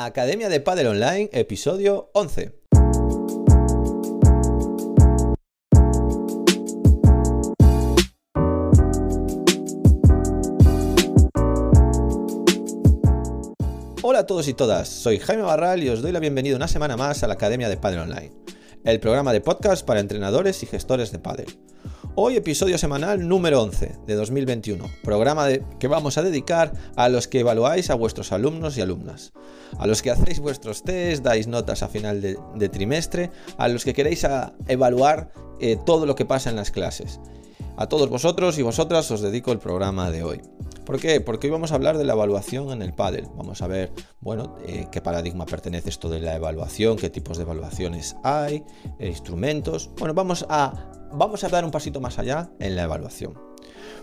[0.00, 2.54] Academia de Padel Online, episodio 11.
[14.02, 16.96] Hola a todos y todas, soy Jaime Barral y os doy la bienvenida una semana
[16.96, 18.30] más a la Academia de Padel Online,
[18.84, 21.58] el programa de podcast para entrenadores y gestores de pádel.
[22.20, 25.46] Hoy episodio semanal número 11 de 2021, programa
[25.78, 29.32] que vamos a dedicar a los que evaluáis a vuestros alumnos y alumnas,
[29.78, 33.94] a los que hacéis vuestros test, dais notas a final de, trimestre, a los que
[33.94, 34.26] queréis
[34.66, 35.30] evaluar
[35.60, 37.20] eh, todo lo que pasa en las clases.
[37.76, 40.42] A todos vosotros y vosotras os dedico el programa de hoy.
[40.84, 41.20] ¿Por qué?
[41.20, 43.28] Porque hoy vamos a hablar de la evaluación en el pádel.
[43.36, 47.44] Vamos a ver, bueno, eh, qué paradigma pertenece esto de la evaluación, qué tipos de
[47.44, 48.64] evaluaciones hay,
[48.98, 49.90] eh, instrumentos.
[49.98, 53.34] Bueno, vamos a vamos a dar un pasito más allá en la evaluación.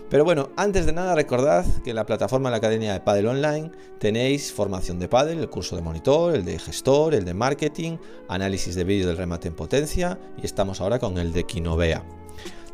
[0.08, 3.26] Pero bueno, antes de nada recordad que en la plataforma de la Academia de Padel
[3.26, 7.98] Online tenéis formación de Padel, el curso de monitor, el de gestor, el de marketing,
[8.28, 12.04] análisis de vídeo del remate en potencia y estamos ahora con el de Kinovea.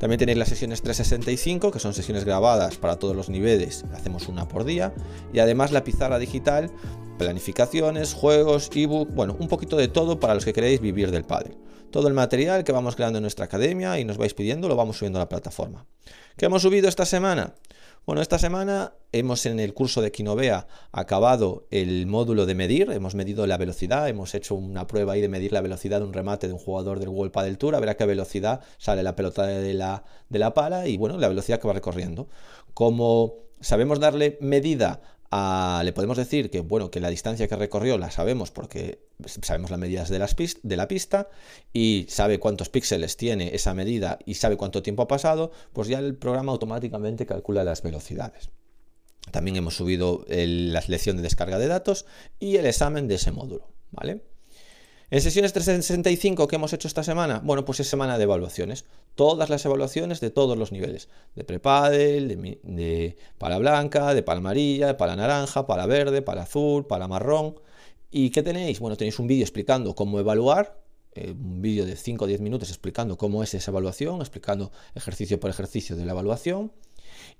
[0.03, 4.49] También tenéis las sesiones 365, que son sesiones grabadas para todos los niveles, hacemos una
[4.49, 4.93] por día,
[5.33, 6.73] y además la pizarra digital,
[7.19, 11.57] planificaciones, juegos, ebook, bueno, un poquito de todo para los que queréis vivir del pádel.
[11.93, 14.97] Todo el material que vamos creando en nuestra academia y nos vais pidiendo lo vamos
[14.97, 15.87] subiendo a la plataforma.
[16.37, 17.55] ¿Qué hemos subido esta semana?
[18.05, 23.15] Bueno, esta semana hemos en el curso de Kinovea acabado el módulo de medir, hemos
[23.15, 26.49] medido la velocidad, hemos hecho una prueba ahí de medir la velocidad de un remate
[26.49, 29.47] de un jugador del World Padel Tour, a ver a qué velocidad sale la pelota
[29.47, 32.27] de la, de la pala y bueno, la velocidad que va recorriendo.
[32.75, 35.01] Como sabemos darle medida
[35.33, 39.01] le podemos decir que, bueno, que la distancia que recorrió la sabemos porque
[39.43, 41.31] sabemos las medidas de, las de la pista
[41.73, 46.01] y sabe cuántos píxeles tiene esa medida y sabe cuánto tiempo ha pasado, pues ya
[46.01, 48.51] el programa automáticamente calcula las velocidades.
[49.31, 52.05] También hemos subido la selección de descarga de datos
[52.39, 54.23] y el examen de ese módulo, ¿vale?
[55.13, 58.87] En sesiones 365 que hemos hecho esta semana, bueno, pues es semana de evaluaciones.
[59.15, 61.11] Todas las evaluaciones de todos los niveles.
[61.35, 66.45] De prepadel, de, de pala blanca, de pala amarilla, de pala naranja, pala verde, pala
[66.45, 67.57] azul, pala marrón.
[68.11, 68.81] ¿Y qué tenéis?
[68.81, 70.81] Bueno, tenéis un vídeo explicando cómo evaluar,
[71.15, 75.39] eh, un vídeo de 5 o 10 minutos explicando cómo es esa evaluación, explicando ejercicio
[75.39, 76.73] por ejercicio de la evaluación.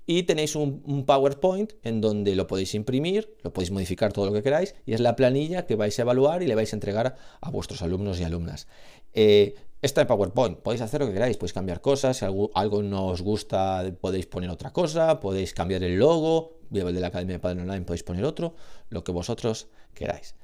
[0.05, 4.43] Y tenéis un, PowerPoint en donde lo podéis imprimir, lo podéis modificar todo lo que
[4.43, 7.49] queráis y es la planilla que vais a evaluar y le vais a entregar a
[7.49, 8.67] vuestros alumnos y alumnas.
[9.13, 13.07] Eh, esta de PowerPoint, podéis hacer lo que queráis, podéis cambiar cosas, si algo, no
[13.07, 17.61] os gusta podéis poner otra cosa, podéis cambiar el logo, de la Academia de Padre
[17.61, 18.55] Online podéis poner otro,
[18.89, 20.35] lo que vosotros queráis.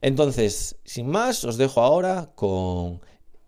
[0.00, 3.00] Entonces, sin más, os dejo ahora con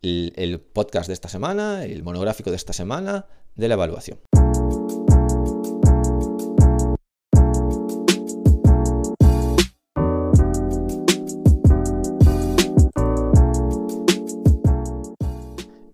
[0.02, 4.18] el podcast de esta semana, el monográfico de esta semana de la evaluación.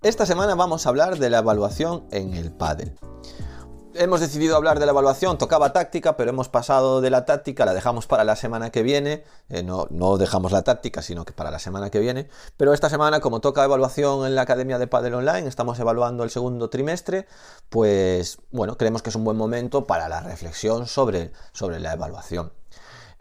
[0.04, 2.92] Esta semana vamos a hablar de la evaluación en el pádel.
[3.94, 7.72] Hemos decidido hablar de la evaluación, tocaba táctica, pero hemos pasado de la táctica, la
[7.72, 11.50] dejamos para la semana que viene, eh, no, no, dejamos la táctica, sino que para
[11.50, 12.28] la semana que viene,
[12.58, 16.28] pero esta semana como toca evaluación en la Academia de Padel Online, estamos evaluando el
[16.28, 17.26] segundo trimestre,
[17.70, 22.52] pues bueno, creemos que es un buen momento para la reflexión sobre, sobre la evaluación.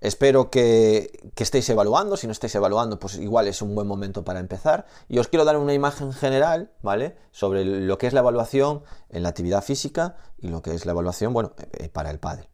[0.03, 4.41] Espero que, estéis evaluando, si no estáis evaluando, pues igual es un buen momento para
[4.41, 4.85] empezar.
[5.07, 7.15] Y os quiero dar una imagen general, ¿vale?
[7.31, 10.91] Sobre lo que es la evaluación en la actividad física y lo que es la
[10.91, 12.49] evaluación, bueno, eh, para el padre.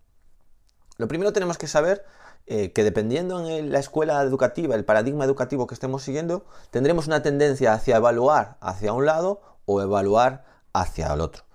[0.97, 2.05] Lo primero tenemos que saber
[2.45, 7.23] eh, que dependiendo en la escuela educativa, el paradigma educativo que estemos siguiendo, tendremos una
[7.23, 11.45] tendencia hacia evaluar hacia un lado o evaluar hacia el otro.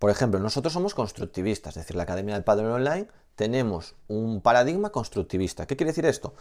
[0.00, 4.90] Por ejemplo, nosotros somos constructivistas, es decir, la Academia del Padre Online tenemos un paradigma
[4.90, 5.66] constructivista.
[5.66, 6.34] ¿Qué quiere decir esto?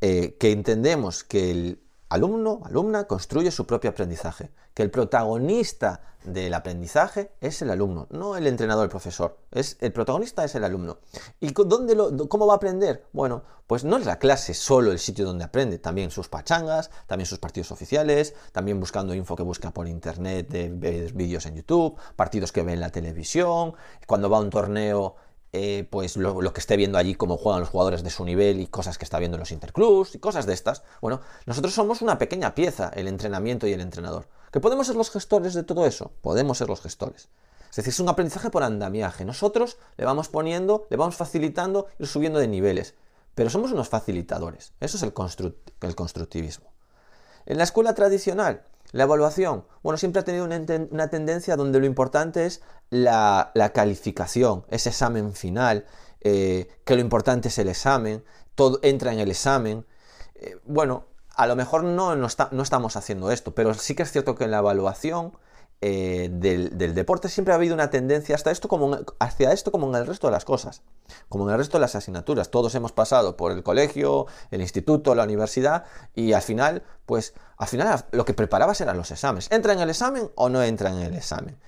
[0.00, 6.54] Eh, que entendemos que el alumno, alumna, construye su propio aprendizaje, que el protagonista del
[6.54, 9.38] aprendizaje es el alumno, no el entrenador, el profesor.
[9.50, 10.98] Es, el protagonista es el alumno.
[11.40, 11.96] ¿Y dónde
[12.28, 13.06] cómo va a aprender?
[13.12, 17.26] Bueno, pues no es la clase solo el sitio donde aprende, también sus pachangas, también
[17.26, 21.98] sus partidos oficiales, también buscando info que busca por internet, de, de vídeos en YouTube,
[22.16, 23.74] partidos que ve en la televisión,
[24.06, 25.16] cuando va a un torneo
[25.56, 28.66] eh, pues lo, que esté viendo allí, cómo juegan los jugadores de su nivel y
[28.66, 30.82] cosas que está viendo en los interclubs y cosas de estas.
[31.00, 34.26] Bueno, nosotros somos una pequeña pieza, el entrenamiento y el entrenador.
[34.50, 36.10] ¿Que podemos ser los gestores de todo eso?
[36.22, 37.28] Podemos ser los gestores.
[37.70, 39.24] Es decir, es un aprendizaje por andamiaje.
[39.24, 42.94] Nosotros le vamos poniendo, le vamos facilitando, y subiendo de niveles.
[43.36, 44.72] Pero somos unos facilitadores.
[44.80, 45.12] Eso es el,
[45.82, 46.72] el constructivismo.
[47.46, 52.46] En la escuela tradicional, la evaluación, bueno, siempre ha tenido una, tendencia donde lo importante
[52.46, 55.84] es la, calificación, ese examen final,
[56.20, 58.24] eh, que lo importante es el examen,
[58.54, 59.84] todo entra en el examen.
[60.36, 64.12] Eh, bueno, a lo mejor no, no, no, estamos haciendo esto, pero sí que es
[64.12, 65.36] cierto que en la evaluación
[65.86, 69.94] eh, del, deporte siempre ha habido una tendencia hasta esto como hacia esto como en
[69.96, 70.80] el resto de las cosas,
[71.28, 72.50] como en el resto de las asignaturas.
[72.50, 75.84] Todos hemos pasado por el colegio, el instituto, la universidad
[76.14, 79.52] y al final, pues al final lo que preparabas eran los exámenes.
[79.52, 81.58] ¿Entra en el examen o no entra en el examen?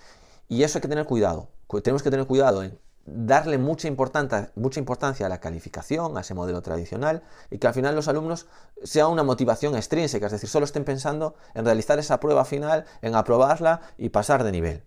[0.49, 1.51] Y eso hay que tener cuidado.
[1.83, 6.35] Tenemos que tener cuidado en darle mucha importancia, mucha importancia a la calificación, a ese
[6.35, 8.47] modelo tradicional, y que al final los alumnos
[8.83, 13.15] sea una motivación extrínseca, es decir, solo estén pensando en realizar esa prueba final, en
[13.15, 14.85] aprobarla y pasar de nivel.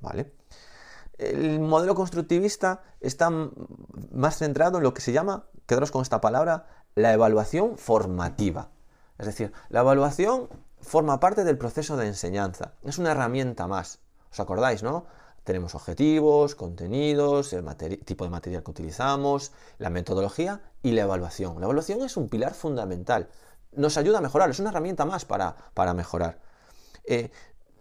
[0.00, 0.34] ¿Vale?
[1.16, 6.66] El modelo constructivista está más centrado en lo que se llama, quedaros con esta palabra,
[6.96, 8.70] la evaluación formativa.
[9.18, 10.48] Es decir, la evaluación
[10.80, 14.00] forma parte del proceso de enseñanza, es una herramienta más.
[14.30, 15.06] ¿Os acordáis, no?
[15.44, 17.64] Tenemos objetivos, contenidos, el
[18.04, 21.60] tipo de material que utilizamos, la metodología y la evaluación.
[21.60, 23.28] La evaluación es un pilar fundamental.
[23.72, 26.40] Nos ayuda a mejorar, es una herramienta más para, para mejorar.
[27.04, 27.30] Eh,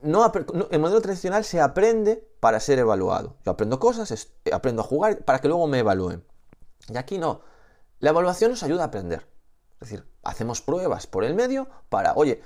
[0.01, 0.29] no,
[0.71, 3.37] el modelo tradicional se aprende para ser evaluado.
[3.45, 6.25] Yo aprendo cosas, aprendo a jugar para que luego me evalúen.
[6.89, 7.41] Y aquí no.
[7.99, 9.25] La evaluación nos ayuda a aprender.
[9.79, 12.41] Es decir, hacemos pruebas por el medio para, oye,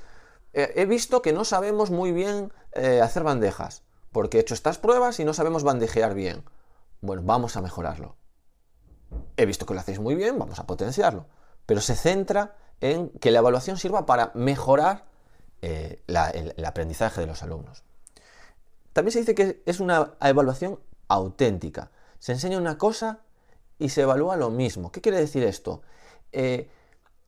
[0.54, 3.87] he visto que no sabemos muy bien eh, hacer bandejas
[4.18, 6.44] porque he hecho estas pruebas y no sabemos bandejear bien.
[7.02, 8.16] Bueno, vamos a mejorarlo.
[9.36, 11.28] He visto que lo hacéis muy bien, vamos a potenciarlo.
[11.68, 15.06] Pero se centra en que la evaluación sirva para mejorar
[15.62, 17.84] eh, el, aprendizaje de los alumnos.
[18.92, 20.80] También se dice que es una evaluación
[21.10, 21.92] auténtica.
[22.18, 23.20] Se enseña una cosa
[23.78, 24.92] y se evalúa lo mismo.
[24.92, 25.84] ¿Qué quiere decir esto?
[26.32, 26.72] Eh,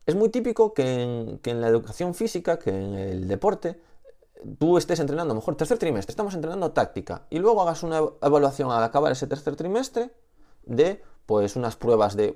[0.08, 3.80] es muy típico que en, la educación física, que en el deporte,
[4.58, 8.84] tú estés entrenando, mejor tercer trimestre, estamos entrenando táctica, y luego hagas una evaluación al
[8.84, 10.12] acabar ese tercer trimestre
[10.66, 12.36] de pues unas pruebas de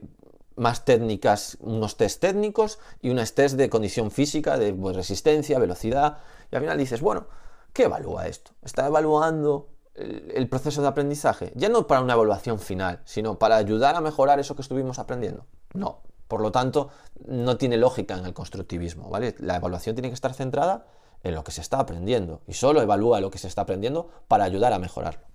[0.56, 6.18] más técnicas, unos test técnicos y unas test de condición física, de pues, resistencia, velocidad,
[6.52, 7.28] y al final dices, bueno,
[7.74, 8.52] ¿qué evalúa esto?
[8.62, 13.96] Está evaluando el, proceso de aprendizaje, ya no para una evaluación final, sino para ayudar
[13.96, 15.46] a mejorar eso que estuvimos aprendiendo.
[15.74, 16.90] No, por lo tanto,
[17.26, 19.36] no tiene lógica en el constructivismo, ¿vale?
[19.40, 20.86] La evaluación tiene que estar centrada
[21.24, 24.44] en lo que se está aprendiendo y solo evalúa lo que se está aprendiendo para
[24.44, 25.26] ayudar a mejorarlo.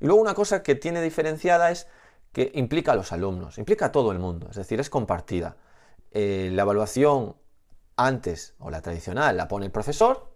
[0.00, 1.86] Y luego una cosa que tiene diferenciada es
[2.32, 5.56] que implica a los alumnos, implica a todo el mundo, es decir, es compartida.
[6.10, 7.36] Eh, la evaluación
[7.96, 10.32] antes o la tradicional la pone el profesor,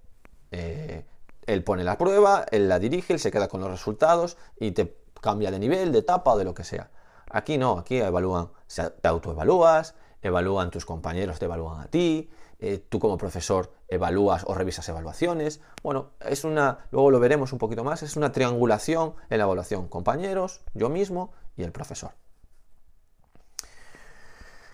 [0.50, 1.06] eh,
[1.46, 4.96] él pone la prueba, él la dirige, él se queda con los resultados y te
[5.20, 6.90] cambia de nivel, de etapa o de lo que sea.
[7.30, 12.30] Aquí no, aquí evalúan, te autoevalúas, evalúan tus compañeros, te evalúan a ti,
[12.60, 15.60] eh, tú como profesor evalúas o revisas evaluaciones.
[15.82, 19.88] Bueno, es una, luego lo veremos un poquito más, es una triangulación en la evaluación,
[19.88, 22.12] compañeros, yo mismo y el profesor.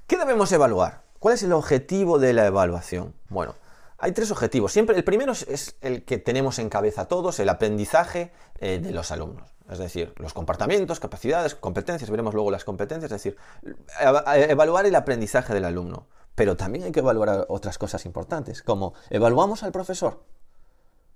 [0.07, 1.03] ¿Qué debemos evaluar?
[1.19, 3.15] ¿Cuál es el objetivo de la evaluación?
[3.29, 3.55] Bueno,
[3.99, 4.73] hay tres objetivos.
[4.73, 9.11] Siempre el primero es el que tenemos en cabeza todos, el aprendizaje eh, de los
[9.11, 9.57] alumnos.
[9.71, 13.37] Es decir, los comportamientos, capacidades, competencias, veremos luego las competencias, es decir,
[14.49, 16.07] evaluar el aprendizaje del alumno.
[16.37, 20.23] Pero también hay que evaluar otras cosas importantes, como evaluamos al profesor.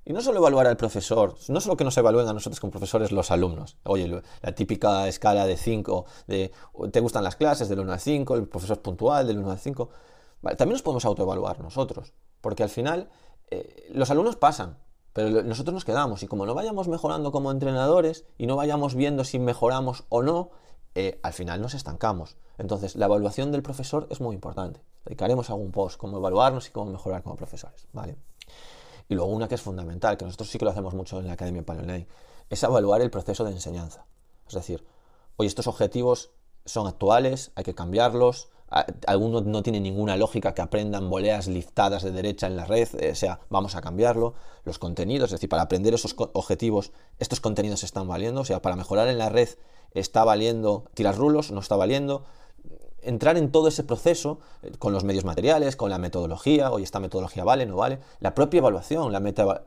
[0.05, 3.13] Y no solo evaluar al profesor, no solo que nos evalúen a nosotros como profesores
[3.13, 3.77] los alumnos.
[3.85, 4.09] Oye,
[4.41, 6.53] la típica escala de 5, de
[6.91, 9.59] te gustan las clases del 1 al 5, el profesor es puntual del 1 al
[9.59, 9.89] 5.
[10.57, 13.11] también nos podemos autoevaluar nosotros, porque al final
[13.51, 14.79] eh, los alumnos pasan,
[15.13, 16.23] pero nosotros nos quedamos.
[16.23, 20.51] Y como no vayamos mejorando como entrenadores y no vayamos viendo si mejoramos o no,
[20.95, 22.37] eh, al final nos estancamos.
[22.59, 24.81] Entonces, la evaluación del profesor es muy importante.
[25.05, 28.17] Dedicaremos algún post, cómo evaluarnos y cómo mejorar como profesores, ¿vale?
[29.09, 31.33] Y luego una que es fundamental, que nosotros sí que lo hacemos mucho en la
[31.33, 32.07] Academia Online,
[32.49, 34.05] es evaluar el proceso de enseñanza.
[34.47, 34.85] Es decir,
[35.37, 36.31] hoy estos objetivos
[36.65, 38.51] son actuales, hay que cambiarlos,
[39.07, 43.11] algunos no tienen ninguna lógica que aprendan voleas liftadas de derecha en la red, eh,
[43.11, 44.35] o sea, vamos a cambiarlo.
[44.65, 48.77] Los contenidos, es decir, para aprender esos objetivos, estos contenidos están valiendo, o sea, para
[48.77, 49.49] mejorar en la red
[49.93, 52.25] está valiendo tirar rulos, no está valiendo.
[53.03, 57.01] Entrar en todo ese proceso eh, con los medios materiales, con la metodología, oye, esta
[57.01, 59.21] metodología vale, no vale, la propia evaluación, la,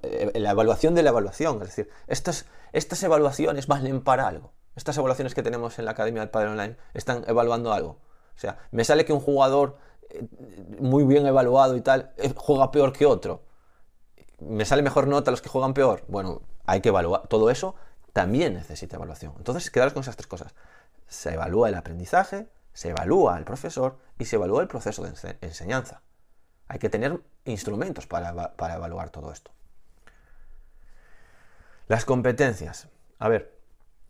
[0.04, 4.52] eh, la evaluación de la evaluación, es decir, estas, estas evaluaciones valen para algo.
[4.76, 7.98] Estas evaluaciones que tenemos en la Academia del Padre Online están evaluando algo.
[8.36, 9.78] O sea, me sale que un jugador
[10.10, 10.28] eh,
[10.80, 13.42] muy bien evaluado y tal juega peor que otro.
[14.40, 16.04] Me sale mejor nota los que juegan peor.
[16.08, 17.28] Bueno, hay que evaluar.
[17.28, 17.76] Todo eso
[18.14, 19.34] también necesita evaluación.
[19.38, 20.54] Entonces, quedaros con esas tres cosas.
[21.08, 26.02] Se evalúa el aprendizaje, se evalúa el profesor y se evalúa el proceso de enseñanza.
[26.68, 29.52] Hay que tener instrumentos para, para evaluar todo esto.
[31.88, 32.88] Las competencias.
[33.20, 33.54] A ver,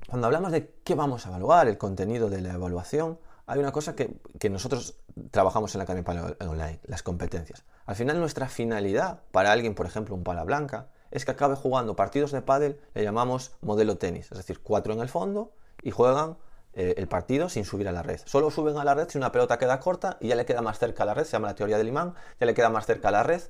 [0.08, 3.96] cuando hablamos de qué vamos a evaluar, el contenido de la evaluación, hay una cosa
[3.96, 4.96] que, nosotros
[5.32, 7.64] trabajamos en la Academia Online, las competencias.
[7.86, 11.96] Al final nuestra finalidad para alguien, por ejemplo, un pala blanca, es que acabe jugando
[11.96, 16.38] partidos de pádel, le llamamos modelo tenis, es decir, cuatro en el fondo y juegan
[16.76, 18.20] eh, el partido sin subir a la red.
[18.26, 20.80] Solo suben a la red si una pelota queda corta y ya le queda más
[20.80, 23.10] cerca a la red, se llama la teoría del imán, ya le queda más cerca
[23.10, 23.42] a la red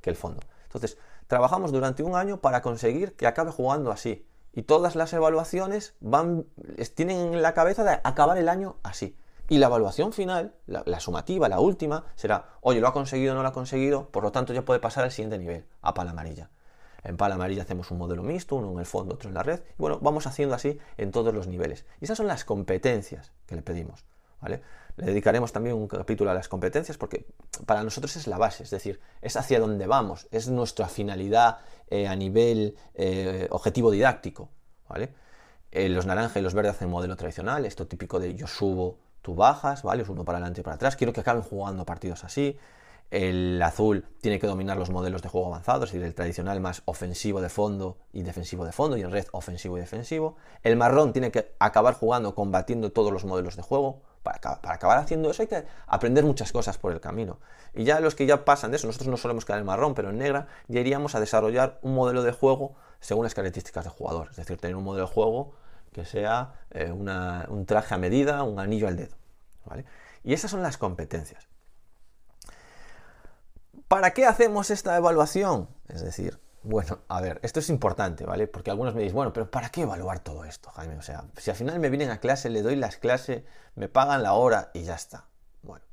[0.00, 0.40] que el fondo.
[0.64, 0.98] Entonces,
[1.28, 4.26] trabajamos durante un año para conseguir que acabe jugando así.
[4.52, 6.46] Y todas las evaluaciones van,
[6.94, 9.16] tienen en la cabeza de acabar el año así.
[9.48, 13.48] Y la evaluación final, la, sumativa, la última, será, oye, lo ha conseguido no lo
[13.48, 16.50] ha conseguido, por lo tanto ya puede pasar al siguiente nivel, a pala amarilla.
[17.04, 19.60] En pala amarilla hacemos un modelo mixto, uno en el fondo, otro en la red.
[19.60, 21.84] Y bueno, vamos haciendo así en todos los niveles.
[22.00, 24.04] Y esas son las competencias que le pedimos.
[24.40, 24.62] ¿vale?
[24.96, 27.26] Le dedicaremos también un capítulo a las competencias porque
[27.66, 32.06] para nosotros es la base, es decir, es hacia dónde vamos, es nuestra finalidad eh,
[32.06, 34.50] a nivel eh, objetivo didáctico.
[34.88, 35.14] ¿vale?
[35.70, 39.34] Eh, los naranjas y los verdes hacen modelo tradicional, esto típico de yo subo, tú
[39.34, 40.02] bajas, ¿vale?
[40.02, 40.96] Es uno para adelante y para atrás.
[40.96, 42.58] Quiero que acaben jugando partidos así.
[43.12, 46.80] El azul tiene que dominar los modelos de juego avanzados, es decir, el tradicional más
[46.86, 50.38] ofensivo de fondo y defensivo de fondo, y el red ofensivo y defensivo.
[50.62, 54.00] El marrón tiene que acabar jugando, combatiendo todos los modelos de juego.
[54.22, 57.38] Para, acabar haciendo eso hay que aprender muchas cosas por el camino.
[57.74, 60.08] Y ya los que ya pasan de eso, nosotros no solemos quedar en marrón, pero
[60.08, 64.28] en negra, ya iríamos a desarrollar un modelo de juego según las características del jugador.
[64.30, 65.52] Es decir, tener un modelo de juego
[65.92, 69.16] que sea eh, un traje a medida, un anillo al dedo.
[70.24, 71.51] Y esas son las competencias.
[73.92, 75.68] ¿Para qué hacemos esta evaluación?
[75.86, 78.46] Es decir, bueno, a ver, esto es importante, ¿vale?
[78.46, 80.96] Porque algunos me dicen, bueno, pero ¿para qué evaluar todo esto, Jaime?
[80.96, 83.44] O sea, si al final me vienen a clase, le doy las clases,
[83.74, 85.26] me pagan la hora y ya está.
[85.60, 85.84] Bueno,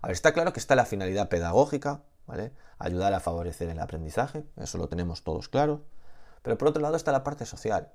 [0.00, 2.52] a ver, está claro que está la finalidad pedagógica, ¿vale?
[2.78, 5.84] Ayudar a favorecer el aprendizaje, eso lo tenemos todos claro.
[6.42, 7.92] Pero por otro lado está la parte social.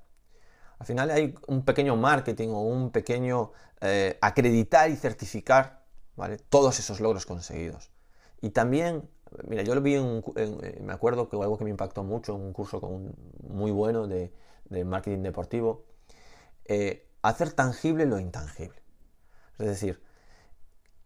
[0.78, 5.86] Al final hay un pequeño marketing o un pequeño eh, acreditar y certificar,
[6.18, 6.36] ¿vale?
[6.50, 7.92] Todos esos logros conseguidos.
[8.42, 9.10] Y también
[9.48, 12.42] Mira, yo lo vi, en, eh, me acuerdo que algo que me impactó mucho en
[12.42, 12.82] un curso
[13.48, 14.32] muy bueno de,
[14.86, 15.86] marketing deportivo,
[16.66, 18.82] eh, hacer tangible lo intangible.
[19.60, 20.02] Es decir,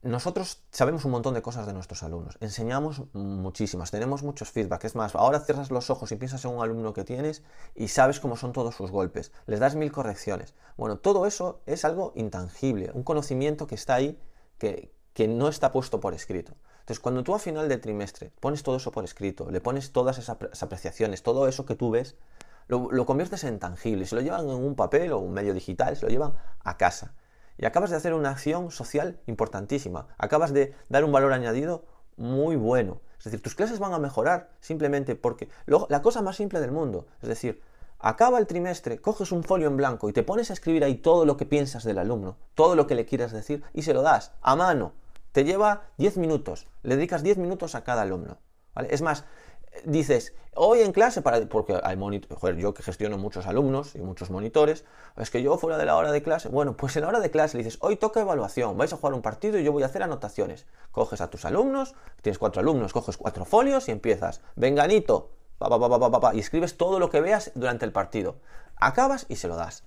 [0.02, 4.86] nosotros sabemos un montón de cosas de nuestros alumnos, enseñamos muchísimas, tenemos muchos feedback.
[4.86, 7.44] Es más, ahora cierras los ojos y piensas en un alumno que tienes
[7.76, 10.54] y sabes cómo son todos sus golpes, les das mil correcciones.
[10.78, 14.20] Bueno, todo eso es algo intangible, un conocimiento que está ahí
[14.58, 16.54] que, que no está puesto por escrito.
[16.88, 20.20] Entonces, cuando tú a final de trimestre pones todo eso por escrito, le pones todas
[20.20, 22.16] esas apreciaciones, todo eso que tú ves,
[22.70, 26.06] lo, conviertes en tangible, se lo llevan en un papel o un medio digital, se
[26.06, 27.14] lo llevan a casa.
[27.58, 31.84] Y acabas de hacer una acción social importantísima, acabas de dar un valor añadido
[32.16, 33.02] muy bueno.
[33.18, 37.08] Es decir, tus clases van a mejorar simplemente porque la cosa más simple del mundo,
[37.22, 37.62] es decir,
[38.00, 41.26] acaba el trimestre, coges un folio en blanco y te pones a escribir ahí todo
[41.26, 44.32] lo que piensas del alumno, todo lo que le quieras decir y se lo das
[44.42, 44.94] a mano
[45.32, 48.38] te lleva 10 minutos, le dedicas 10 minutos a cada alumno.
[48.90, 49.26] Es más,
[49.86, 51.98] dices, hoy en clase, para, porque hay
[52.58, 56.12] yo que gestiono muchos alumnos y muchos monitores, es que yo fuera de la hora
[56.12, 58.92] de clase, bueno, pues en la hora de clase le dices, hoy toca evaluación, vais
[58.94, 60.66] a jugar un partido y yo voy a hacer anotaciones.
[60.92, 66.20] Coges a tus alumnos, tienes cuatro alumnos, coges cuatro folios y empiezas, venganito, pa, pa,
[66.20, 68.38] pa, y escribes todo lo que veas durante el partido.
[68.76, 69.84] Acabas y se lo das.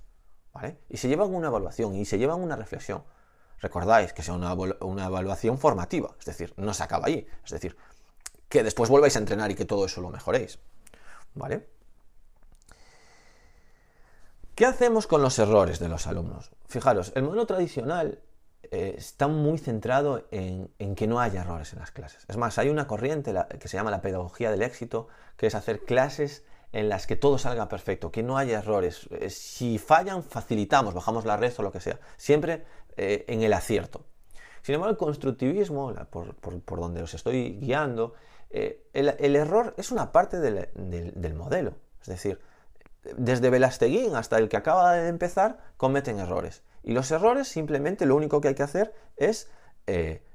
[0.89, 3.03] Y se llevan una evaluación y se llevan una reflexión
[3.61, 4.51] recordáis que sea una,
[5.05, 7.77] evaluación formativa, es decir, no se acaba ahí, es decir,
[8.49, 10.59] que después volváis a entrenar y que todo eso lo mejoréis.
[11.33, 11.67] ¿Vale?
[14.55, 16.51] ¿Qué hacemos con los errores de los alumnos?
[16.67, 18.19] Fijaros, el modelo tradicional
[18.63, 22.25] eh, está muy centrado en, que no haya errores en las clases.
[22.27, 25.85] Es más, hay una corriente que se llama la pedagogía del éxito, que es hacer
[25.85, 29.07] clases en las que todo salga perfecto, que no haya errores.
[29.11, 31.99] Eh, si fallan, facilitamos, bajamos la red o lo que sea.
[32.17, 32.63] Siempre
[32.97, 34.05] eh, en el acierto.
[34.61, 38.13] Sin embargo, el constructivismo, por, donde os estoy guiando,
[38.51, 41.75] eh, el, error es una parte del, modelo.
[42.01, 42.39] Es decir,
[43.17, 46.61] desde Velasteguín hasta el que acaba de empezar, cometen errores.
[46.83, 49.49] Y los errores simplemente lo único que hay que hacer es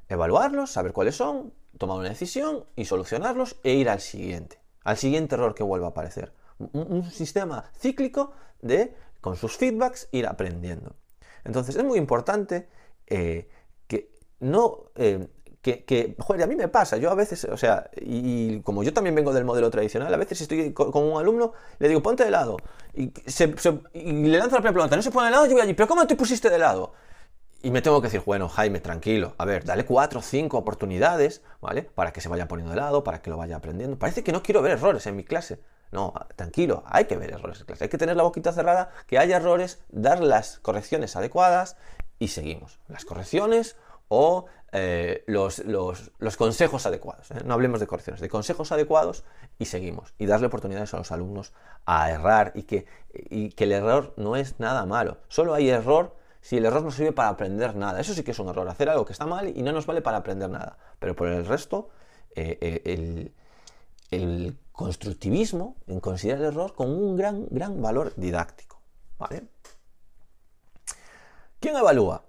[0.08, 5.34] evaluarlos, saber cuáles son, tomar una decisión y solucionarlos e ir al siguiente, al siguiente
[5.34, 6.32] error que vuelva a aparecer.
[6.72, 10.94] un sistema cíclico de, con sus feedbacks, ir aprendiendo.
[11.44, 12.68] Entonces es muy importante
[13.06, 13.48] eh,
[13.86, 14.90] que no...
[14.94, 15.28] Eh,
[15.62, 19.16] que, joder, a mí me pasa, yo a veces, o sea, y, como yo también
[19.16, 22.56] vengo del modelo tradicional, a veces estoy con, un alumno, le digo, ponte de lado,
[22.94, 25.88] y, le lanzo la primera pregunta, no se pone de lado, yo voy allí, pero
[25.88, 26.92] ¿cómo te pusiste de lado?
[27.62, 31.42] Y me tengo que decir, bueno, Jaime, tranquilo, a ver, dale cuatro o cinco oportunidades,
[31.60, 31.82] ¿vale?
[31.82, 33.98] Para que se vaya poniendo de lado, para que lo vaya aprendiendo.
[33.98, 35.60] Parece que no quiero ver errores en mi clase.
[35.90, 39.18] No, tranquilo, hay que ver errores en clase, hay que tener la boquita cerrada, que
[39.18, 41.76] haya errores, dar las correcciones adecuadas
[42.18, 42.78] y seguimos.
[42.88, 43.76] Las correcciones
[44.08, 45.62] o eh, los,
[46.36, 47.30] consejos adecuados.
[47.30, 47.36] ¿eh?
[47.44, 49.24] No hablemos de correcciones, de consejos adecuados
[49.58, 50.12] y seguimos.
[50.18, 51.52] Y darle oportunidades a los alumnos
[51.86, 55.18] a errar y que, y que el error no es nada malo.
[55.28, 56.14] Solo hay error
[56.46, 58.00] si el error no sirve para aprender nada.
[58.00, 60.00] Eso sí que es un error, hacer algo que está mal y no nos vale
[60.00, 60.78] para aprender nada.
[61.00, 61.88] Pero por el resto,
[62.36, 63.34] eh, el,
[64.12, 68.80] el, constructivismo en considera el error con un gran, gran valor didáctico.
[69.18, 69.48] ¿Vale?
[71.58, 72.22] ¿Quién evalúa?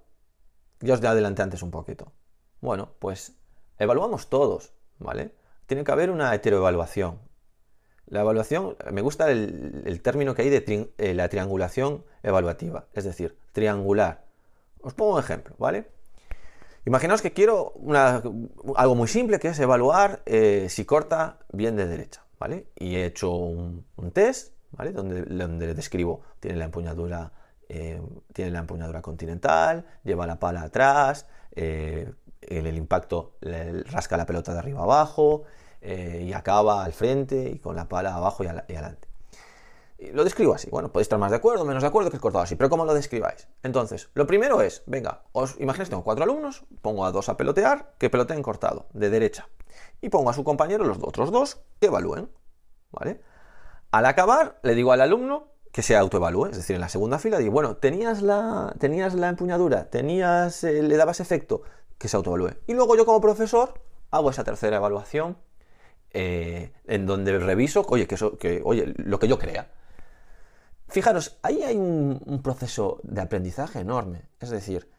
[0.79, 2.11] Yo os adelanté antes un poquito.
[2.59, 3.33] Bueno, pues
[3.77, 5.35] evaluamos todos, ¿vale?
[5.67, 7.19] Tiene que haber una heteroevaluación.
[8.07, 13.37] La evaluación, me gusta el, término que hay de eh, la triangulación evaluativa, es decir,
[13.51, 14.23] triangular.
[14.81, 15.89] Os pongo un ejemplo, ¿vale?
[16.85, 17.73] Imaginaos que quiero
[18.75, 22.67] algo muy simple que es evaluar eh, si corta bien de derecha, ¿vale?
[22.75, 23.83] Y he hecho un,
[24.13, 24.93] test, ¿vale?
[24.93, 27.33] Donde, donde describo, tiene la empuñadura
[27.69, 32.09] eh, tiene la empuñadura continental, lleva la pala atrás, eh,
[32.39, 35.43] el, impacto rasca la pelota de arriba abajo
[35.89, 39.07] eh, y acaba al frente y con la pala abajo y, adelante.
[40.11, 40.69] lo describo así.
[40.69, 42.83] Bueno, podéis estar más de acuerdo, menos de acuerdo que es cortado así, pero ¿cómo
[42.83, 43.47] lo describáis?
[43.63, 47.93] Entonces, lo primero es, venga, os imagináis, tengo cuatro alumnos, pongo a dos a pelotear,
[47.99, 49.47] que peloteen cortado, de derecha.
[50.01, 52.29] Y pongo a su compañero, los otros dos, que evalúen.
[52.91, 53.21] ¿Vale?
[53.91, 56.47] Al acabar, le digo al alumno que se autoevalúe.
[56.47, 60.83] Es decir, en la segunda fila digo, bueno, tenías la, tenías la empuñadura, tenías, eh,
[60.83, 61.61] le dabas efecto,
[61.97, 62.55] que se autoevalúe.
[62.67, 63.75] Y luego yo como profesor
[64.11, 65.37] hago esa tercera evaluación
[66.11, 69.69] eh, en donde reviso, oye, que, eso, oye, lo que yo crea.
[70.87, 74.29] Fijaros, ahí hay un, proceso de aprendizaje enorme.
[74.39, 74.89] Es decir,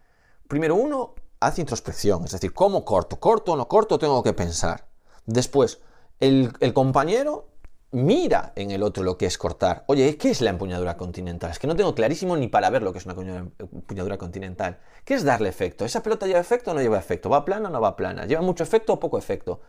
[0.46, 3.18] primero uno hace introspección, es decir, ¿cómo corto?
[3.18, 3.98] ¿Corto o no corto?
[3.98, 4.86] Tengo que pensar.
[5.24, 5.80] Después,
[6.20, 7.48] el, el compañero
[7.90, 9.84] mira en el otro lo que es cortar.
[9.86, 11.50] Oye, ¿qué es la empuñadura continental?
[11.50, 14.78] Es que no tengo clarísimo ni para ver lo que es una empuñadura continental.
[15.04, 15.84] ¿Qué es darle efecto?
[15.84, 17.30] ¿Esa pelota lleva efecto o no lleva efecto?
[17.30, 18.26] ¿Va plana o no va plana?
[18.26, 19.60] ¿Lleva mucho efecto o poco efecto?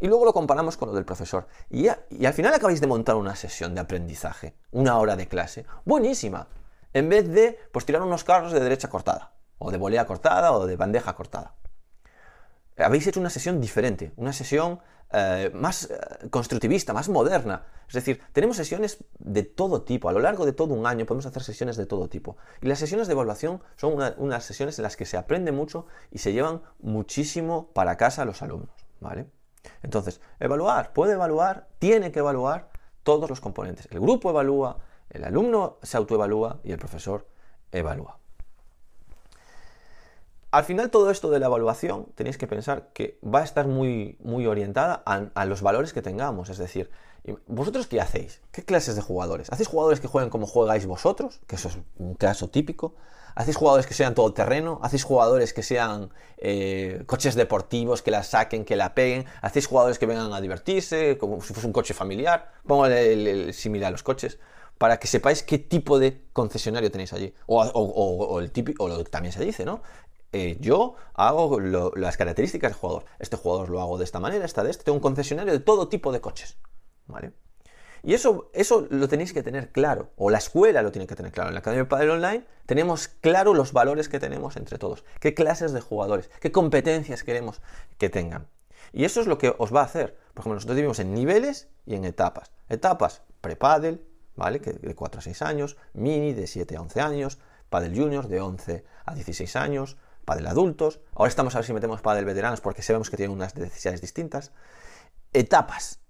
[0.00, 1.46] Y luego lo comparamos con lo del profesor.
[1.68, 5.66] Y, al final acabáis de montar una sesión de aprendizaje, una hora de clase.
[5.84, 6.48] Buenísima.
[6.92, 10.66] En vez de pues, tirar unos carros de derecha cortada, o de volea cortada, o
[10.66, 11.54] de bandeja cortada.
[12.78, 14.80] Habéis hecho una sesión diferente, una sesión
[15.12, 17.66] eh, más eh, constructivista, más moderna.
[17.86, 20.08] Es decir, tenemos sesiones de todo tipo.
[20.08, 22.38] A lo largo de todo un año podemos hacer sesiones de todo tipo.
[22.62, 26.18] Y las sesiones de evaluación son unas sesiones en las que se aprende mucho y
[26.18, 28.70] se llevan muchísimo para casa los alumnos.
[29.00, 29.26] ¿vale?
[29.82, 32.68] Entonces, evaluar, puede evaluar, tiene que evaluar
[33.02, 33.88] todos los componentes.
[33.90, 34.78] El grupo evalúa,
[35.10, 37.26] el alumno se autoevalúa y el profesor
[37.72, 38.18] evalúa.
[40.50, 44.16] Al final todo esto de la evaluación tenéis que pensar que va a estar muy,
[44.20, 46.48] muy orientada a, los valores que tengamos.
[46.48, 46.90] Es decir,
[47.46, 48.40] ¿vosotros qué hacéis?
[48.50, 49.52] ¿Qué clases de jugadores?
[49.52, 51.40] ¿Hacéis jugadores que jueguen como juegáis vosotros?
[51.46, 52.96] Que eso es un caso típico.
[53.36, 54.80] ¿Hacéis jugadores que sean todoterreno?
[54.82, 59.26] ¿Hacéis jugadores que sean eh, coches deportivos, que la saquen, que la peguen?
[59.42, 62.50] ¿Hacéis jugadores que vengan a divertirse, como si fuese un coche familiar?
[62.66, 64.40] Pongo el, similar a los coches
[64.78, 67.34] para que sepáis qué tipo de concesionario tenéis allí.
[67.46, 69.82] O, el típico, o también se dice, ¿no?
[70.32, 73.04] Eh, yo hago las características del jugador.
[73.18, 74.84] Este jugador lo hago de esta manera, esta de este.
[74.84, 76.56] Tengo un concesionario de todo tipo de coches.
[77.06, 77.32] ¿Vale?
[78.02, 81.32] Y eso, eso lo tenéis que tener claro, o la escuela lo tiene que tener
[81.32, 81.48] claro.
[81.48, 85.34] En la Academia de Padre Online tenemos claro los valores que tenemos entre todos, qué
[85.34, 87.60] clases de jugadores, qué competencias queremos
[87.98, 88.48] que tengan.
[88.92, 90.16] Y eso es lo que os va a hacer.
[90.34, 92.50] Por ejemplo, nosotros vivimos en niveles y en etapas.
[92.68, 94.00] Etapas pre-paddle,
[94.34, 94.60] ¿vale?
[94.60, 97.38] Que de 4 a 6 años, mini de 7 a 11 años,
[97.68, 99.96] paddle juniors de 11 a 16 años,
[100.36, 101.00] del adultos.
[101.14, 104.52] Ahora estamos a ver si metemos del veteranos porque sabemos que tienen unas necesidades distintas.
[105.32, 106.00] Etapas.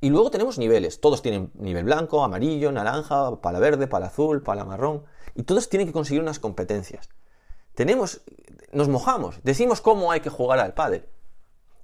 [0.00, 1.00] Y luego tenemos niveles.
[1.00, 5.04] Todos tienen nivel blanco, amarillo, naranja, pala verde, pala azul, pala marrón.
[5.34, 7.08] Y todos tienen que conseguir unas competencias.
[7.74, 8.22] Tenemos,
[8.72, 11.06] nos mojamos, decimos cómo hay que jugar al pádel.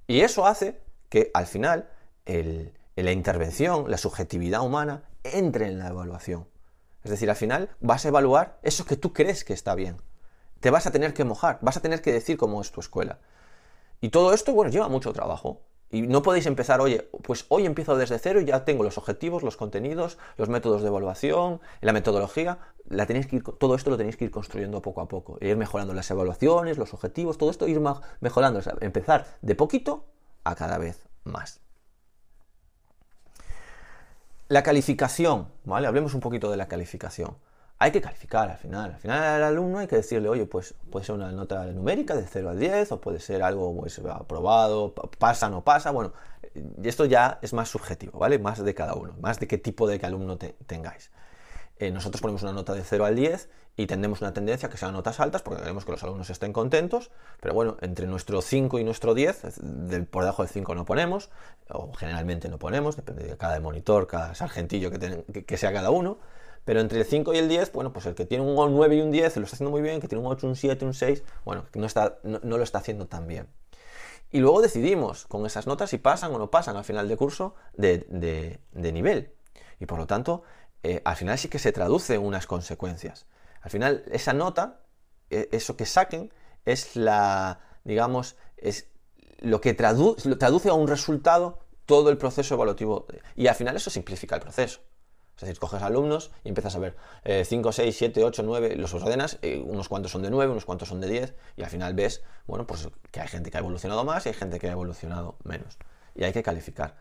[0.07, 1.89] Y eso hace que al final
[2.25, 6.47] la intervención, la subjetividad humana entre en la evaluación.
[7.03, 9.97] Es decir, al final vas a evaluar eso que tú crees que está bien
[10.63, 13.19] te vas a tener que mojar, vas a tener que decir cómo es tu escuela.
[13.99, 15.59] Y todo esto, bueno, lleva mucho trabajo.
[15.91, 19.43] Y no podéis empezar, oye, pues hoy empiezo desde cero y ya tengo los objetivos,
[19.43, 22.59] los contenidos, los métodos de evaluación, la metodología.
[22.87, 25.37] La tenéis que ir, todo esto lo tenéis que ir construyendo poco a poco.
[25.41, 27.81] E ir mejorando las evaluaciones, los objetivos, todo esto, ir
[28.21, 28.61] mejorando.
[28.79, 30.05] empezar de poquito
[30.45, 31.59] a cada vez más.
[34.47, 35.87] La calificación, ¿vale?
[35.87, 37.35] Hablemos un poquito de la calificación
[37.83, 38.91] hay que calificar al final.
[38.93, 42.25] Al final al alumno hay que decirle, oye, pues puede ser una nota numérica de
[42.25, 45.91] 0 a 10 o puede ser algo pues, aprobado, pasa, no pasa.
[45.91, 46.13] Bueno,
[46.81, 48.39] esto ya es más subjetivo, ¿vale?
[48.39, 51.11] Más de cada uno, más de qué tipo de alumno tengáis.
[51.77, 54.77] eh, nosotros ponemos una nota de 0 al 10 y tendemos una tendencia a que
[54.77, 58.79] sean notas altas porque queremos que los alumnos estén contentos, pero bueno, entre nuestro 5
[58.79, 59.59] y nuestro 10,
[60.09, 61.31] por debajo del 5 no ponemos,
[61.67, 66.17] o generalmente no ponemos, depende de cada monitor, cada sargentillo que, que, sea cada uno,
[66.65, 69.01] pero entre el 5 y el 10, bueno, pues el que tiene un 9 y
[69.01, 71.23] un 10 lo está haciendo muy bien, que tiene un 8, un 7, un 6,
[71.45, 73.47] bueno, no, está, no, lo está haciendo tan bien.
[74.31, 77.55] Y luego decidimos con esas notas si pasan o no pasan al final de curso
[77.73, 79.33] de, nivel.
[79.79, 80.43] Y por lo tanto,
[80.81, 83.27] eh, al final sí que se traduce unas consecuencias.
[83.61, 84.81] Al final, esa nota,
[85.29, 86.33] e, eso que saquen,
[86.65, 88.87] es la, digamos, es
[89.39, 93.05] lo que traduce a un resultado todo el proceso evaluativo.
[93.35, 94.79] Y al final eso simplifica el proceso.
[95.35, 99.39] Es decir, coges alumnos y empiezas a ver 5, 6, 7, 8, 9, los ordenas,
[99.41, 102.23] eh, unos cuantos son de 9, unos cuantos son de 10, y al final ves,
[102.45, 105.37] bueno, pues que hay gente que ha evolucionado más y hay gente que ha evolucionado
[105.43, 105.77] menos.
[106.15, 106.95] Y hay que calificar.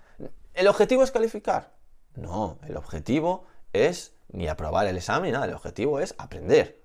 [0.55, 1.75] ¿El objetivo es calificar?
[2.15, 6.83] No, el objetivo es ni aprobar el examen, nada, el objetivo es aprender.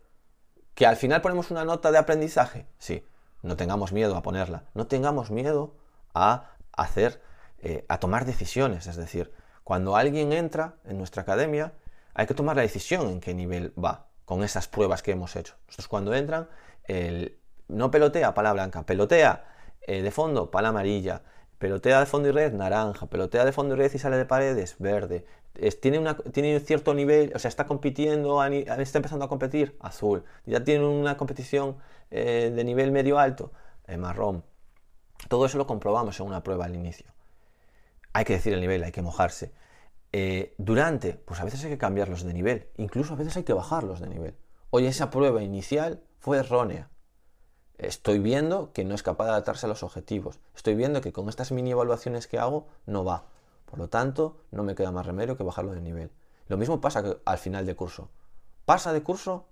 [0.73, 2.67] ¿Que al final ponemos una nota de aprendizaje?
[2.77, 3.05] Sí,
[3.41, 5.75] no tengamos miedo a ponerla, no tengamos miedo
[6.13, 7.21] a hacer,
[7.59, 9.33] eh, a tomar decisiones, es decir,
[9.67, 11.73] cuando alguien entra en nuestra academia,
[12.13, 15.55] hay que tomar la decisión en qué nivel va con esas pruebas que hemos hecho.
[15.89, 16.47] Cuando entran,
[16.85, 19.43] el, no pelotea pala blanca, pelotea
[19.81, 21.21] eh, de fondo pala amarilla,
[21.57, 24.77] pelotea de fondo y red naranja, pelotea de fondo y red y sale de paredes
[24.79, 25.25] verde,
[25.81, 30.23] tiene un cierto nivel, o sea, está compitiendo, está empezando a competir, azul.
[30.45, 31.75] Ya tiene una competición
[32.09, 33.51] eh, de nivel medio alto,
[33.85, 34.45] eh, marrón.
[35.27, 37.16] Todo eso lo comprobamos en una prueba al inicio.
[38.13, 39.53] Hay que decir el nivel, hay que mojarse.
[40.13, 43.53] Eh, durante, pues a veces hay que cambiarlos de nivel, incluso a veces hay que
[43.53, 44.35] bajarlos de nivel.
[44.69, 46.89] Oye, esa prueba inicial fue errónea.
[47.77, 50.39] Estoy viendo que no es capaz de adaptarse a los objetivos.
[50.55, 53.27] Estoy viendo que con estas mini evaluaciones que hago no va.
[53.65, 56.11] Por lo tanto, no me queda más remedio que bajarlo de nivel.
[56.47, 58.09] Lo mismo pasa al final de curso.
[58.65, 59.45] Pasa de curso,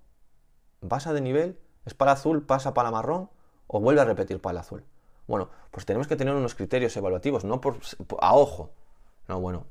[0.88, 3.30] pasa de nivel, es para azul, pasa para marrón
[3.66, 4.84] o vuelve a repetir para azul.
[5.26, 7.78] Bueno, pues tenemos que tener unos criterios evaluativos, no por,
[8.20, 8.70] a ojo.
[9.28, 9.66] No, bueno,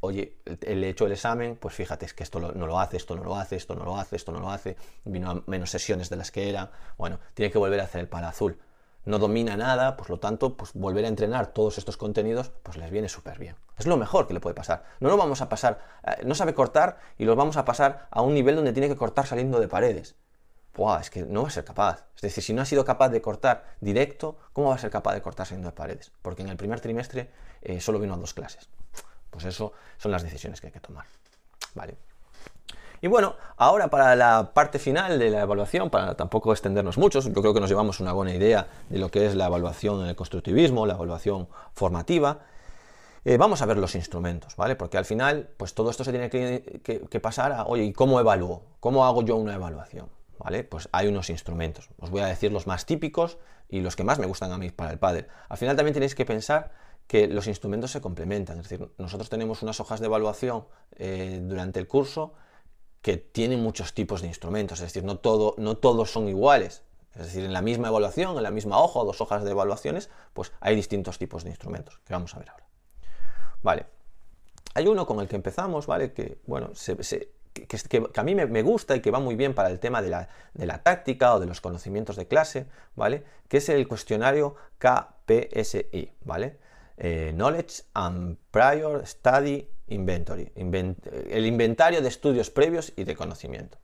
[0.00, 3.22] oye, he hecho el examen, pues fíjate, es que esto no lo hace, esto no
[3.22, 6.16] lo hace, esto no lo hace, esto no lo hace, vino a menos sesiones de
[6.16, 6.70] las que era.
[6.98, 8.58] Bueno, tiene que volver a hacer el para azul
[9.04, 12.90] no domina nada, pues lo tanto, pues volver a entrenar todos estos contenidos, pues les
[12.90, 13.56] viene súper bien.
[13.78, 14.84] Es lo mejor que le puede pasar.
[15.00, 18.22] No lo vamos a pasar, eh, no sabe cortar y los vamos a pasar a
[18.22, 20.16] un nivel donde tiene que cortar saliendo de paredes.
[20.80, 22.06] Buah, es que no va a ser capaz.
[22.16, 25.12] Es decir, si no ha sido capaz de cortar directo, ¿cómo va a ser capaz
[25.12, 26.10] de cortar saliendo de paredes?
[26.22, 27.28] Porque en el primer trimestre
[27.60, 28.70] eh, solo vino a dos clases.
[29.28, 31.04] Pues eso son las decisiones que hay que tomar.
[31.74, 31.98] Vale.
[33.02, 37.42] Y bueno, ahora para la parte final de la evaluación, para tampoco extendernos mucho, yo
[37.42, 40.16] creo que nos llevamos una buena idea de lo que es la evaluación en el
[40.16, 42.38] constructivismo, la evaluación formativa.
[43.26, 44.76] Eh, vamos a ver los instrumentos, ¿vale?
[44.76, 48.62] Porque al final, pues todo esto se tiene que, pasar a, oye, ¿y cómo evalúo?
[48.80, 50.08] ¿Cómo hago yo una evaluación?
[50.42, 50.64] ¿Vale?
[50.64, 51.90] Pues hay unos instrumentos.
[51.98, 54.70] Os voy a decir los más típicos y los que más me gustan a mí
[54.70, 55.28] para el padre.
[55.48, 56.72] Al final también tenéis que pensar
[57.06, 58.58] que los instrumentos se complementan.
[58.58, 60.64] Es decir, nosotros tenemos unas hojas de evaluación
[60.96, 62.32] eh, durante el curso
[63.02, 66.84] que tienen muchos tipos de instrumentos, es decir, no, todo, no todos son iguales.
[67.14, 70.10] Es decir, en la misma evaluación, en la misma hoja o dos hojas de evaluaciones,
[70.32, 72.66] pues hay distintos tipos de instrumentos, que vamos a ver ahora.
[73.62, 73.86] Vale.
[74.74, 76.12] Hay uno con el que empezamos, ¿vale?
[76.12, 76.70] Que, bueno,
[77.52, 80.28] que, a mí me, gusta y que va muy bien para el tema de la,
[80.54, 83.24] de la, táctica o de los conocimientos de clase, ¿vale?
[83.48, 86.58] Que es el cuestionario KPSI, ¿vale?
[86.96, 93.78] Eh, Knowledge and Prior Study Inventory, el inventario de estudios previos y de conocimiento.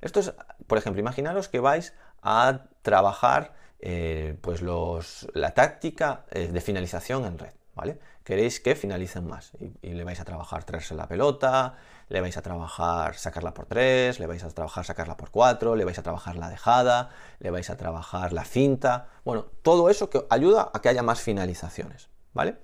[0.00, 0.32] Esto es,
[0.66, 7.38] por ejemplo, imaginaros que vais a trabajar eh, pues la táctica eh, de finalización en
[7.38, 7.98] red, ¿vale?
[8.24, 11.76] Queréis que finalicen más y, le vais a trabajar tres en la pelota,
[12.10, 15.86] le vais a trabajar sacarla por tres, le vais a trabajar sacarla por cuatro, le
[15.86, 20.26] vais a trabajar la dejada, le vais a trabajar la finta, bueno, todo eso que
[20.28, 22.58] ayuda a que haya más finalizaciones, ¿vale?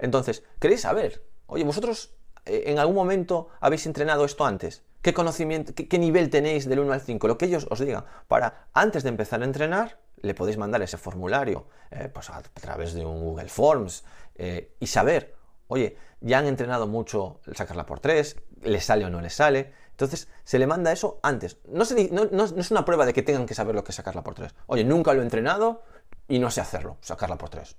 [0.00, 1.24] Entonces, ¿queréis saber?
[1.46, 4.82] Oye, vosotros eh, ¿En algún momento habéis entrenado esto antes?
[5.02, 7.28] ¿Qué conocimiento, qué, nivel tenéis del 1 al 5?
[7.28, 8.04] Lo que ellos os digan.
[8.26, 12.94] Para, antes de empezar a entrenar, le podéis mandar ese formulario eh, pues a, través
[12.94, 14.04] de un Google Forms
[14.36, 15.34] eh, y saber,
[15.68, 19.72] oye, ya han entrenado mucho sacarla por 3, le sale o no le sale.
[19.90, 21.58] Entonces, se le manda eso antes.
[21.66, 24.54] No, es una prueba de que tengan que saber lo que es sacarla por 3.
[24.66, 25.82] Oye, nunca lo he entrenado
[26.28, 27.76] y no sé hacerlo, sacarla por 3.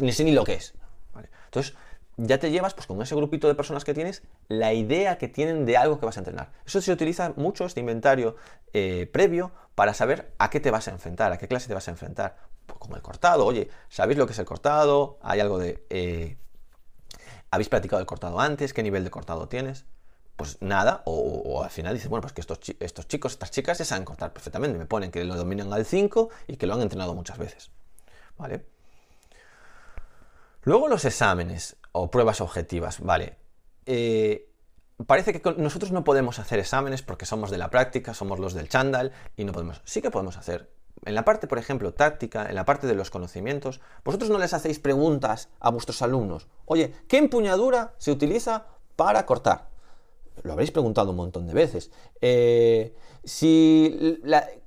[0.00, 0.74] Ni sé ni lo que es.
[1.46, 1.74] Entonces,
[2.16, 5.66] ya te llevas pues con ese grupito de personas que tienes la idea que tienen
[5.66, 6.52] de algo que vas a entrenar.
[6.64, 8.36] Eso se utiliza mucho, este inventario
[8.72, 11.88] eh, previo, para saber a qué te vas a enfrentar, a qué clase te vas
[11.88, 12.36] a enfrentar.
[12.66, 15.18] Pues como el cortado, oye, ¿sabéis lo que es el cortado?
[15.22, 15.84] ¿Hay algo de...
[15.90, 16.36] Eh,
[17.54, 18.72] ¿Habéis practicado el cortado antes?
[18.72, 19.86] ¿Qué nivel de cortado tienes?
[20.36, 23.84] pues nada, o, al final dices, bueno, pues que estos, estos chicos, estas chicas se
[23.84, 27.14] saben cortar perfectamente, me ponen que lo dominan al 5 y que lo han entrenado
[27.14, 27.70] muchas veces.
[28.36, 28.66] ¿Vale?
[30.62, 33.36] Luego los exámenes o pruebas objetivas, ¿vale?
[33.86, 34.50] Eh,
[35.06, 38.68] parece que nosotros no podemos hacer exámenes porque somos de la práctica, somos los del
[38.68, 39.82] chándal y no podemos.
[39.84, 40.72] Sí que podemos hacer.
[41.04, 44.54] En la parte, por ejemplo, táctica, en la parte de los conocimientos, vosotros no les
[44.54, 46.48] hacéis preguntas a vuestros alumnos.
[46.64, 49.68] Oye, ¿qué empuñadura se utiliza para cortar?
[50.42, 51.90] Lo habréis preguntado un montón de veces.
[52.20, 54.20] Eh, si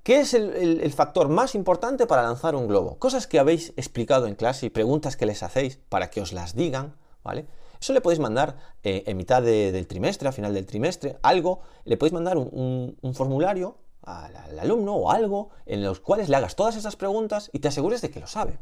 [0.08, 2.98] ¿Qué es el, factor más importante para lanzar un globo?
[2.98, 6.56] Cosas que habéis explicado en clase y preguntas que les hacéis para que os las
[6.56, 6.96] digan,
[7.26, 7.46] ¿vale?
[7.82, 11.98] Eso le podéis mandar eh, en mitad del trimestre, a final del trimestre, algo, le
[11.98, 13.76] podéis mandar un, formulario
[14.08, 18.02] al, alumno o algo en los cuales le hagas todas esas preguntas y te asegures
[18.02, 18.60] de que lo sabe.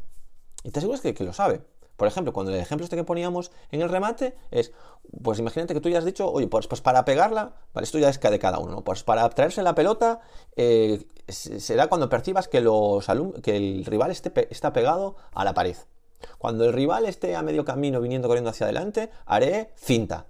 [0.62, 1.62] Y te asegures de que lo sabe.
[1.96, 4.72] Por ejemplo, cuando el ejemplo este que poníamos en el remate es,
[5.22, 8.10] pues imagínate que tú ya has dicho, oye, pues, pues para pegarla, vale, esto ya
[8.10, 8.84] es de cada uno, ¿no?
[8.84, 10.20] Pues para traerse la pelota
[10.56, 13.06] eh, será cuando percibas que, los
[13.42, 15.76] que el rival esté, está pegado a la pared.
[16.38, 20.26] Cuando el rival esté a medio camino viniendo corriendo hacia adelante, haré cinta.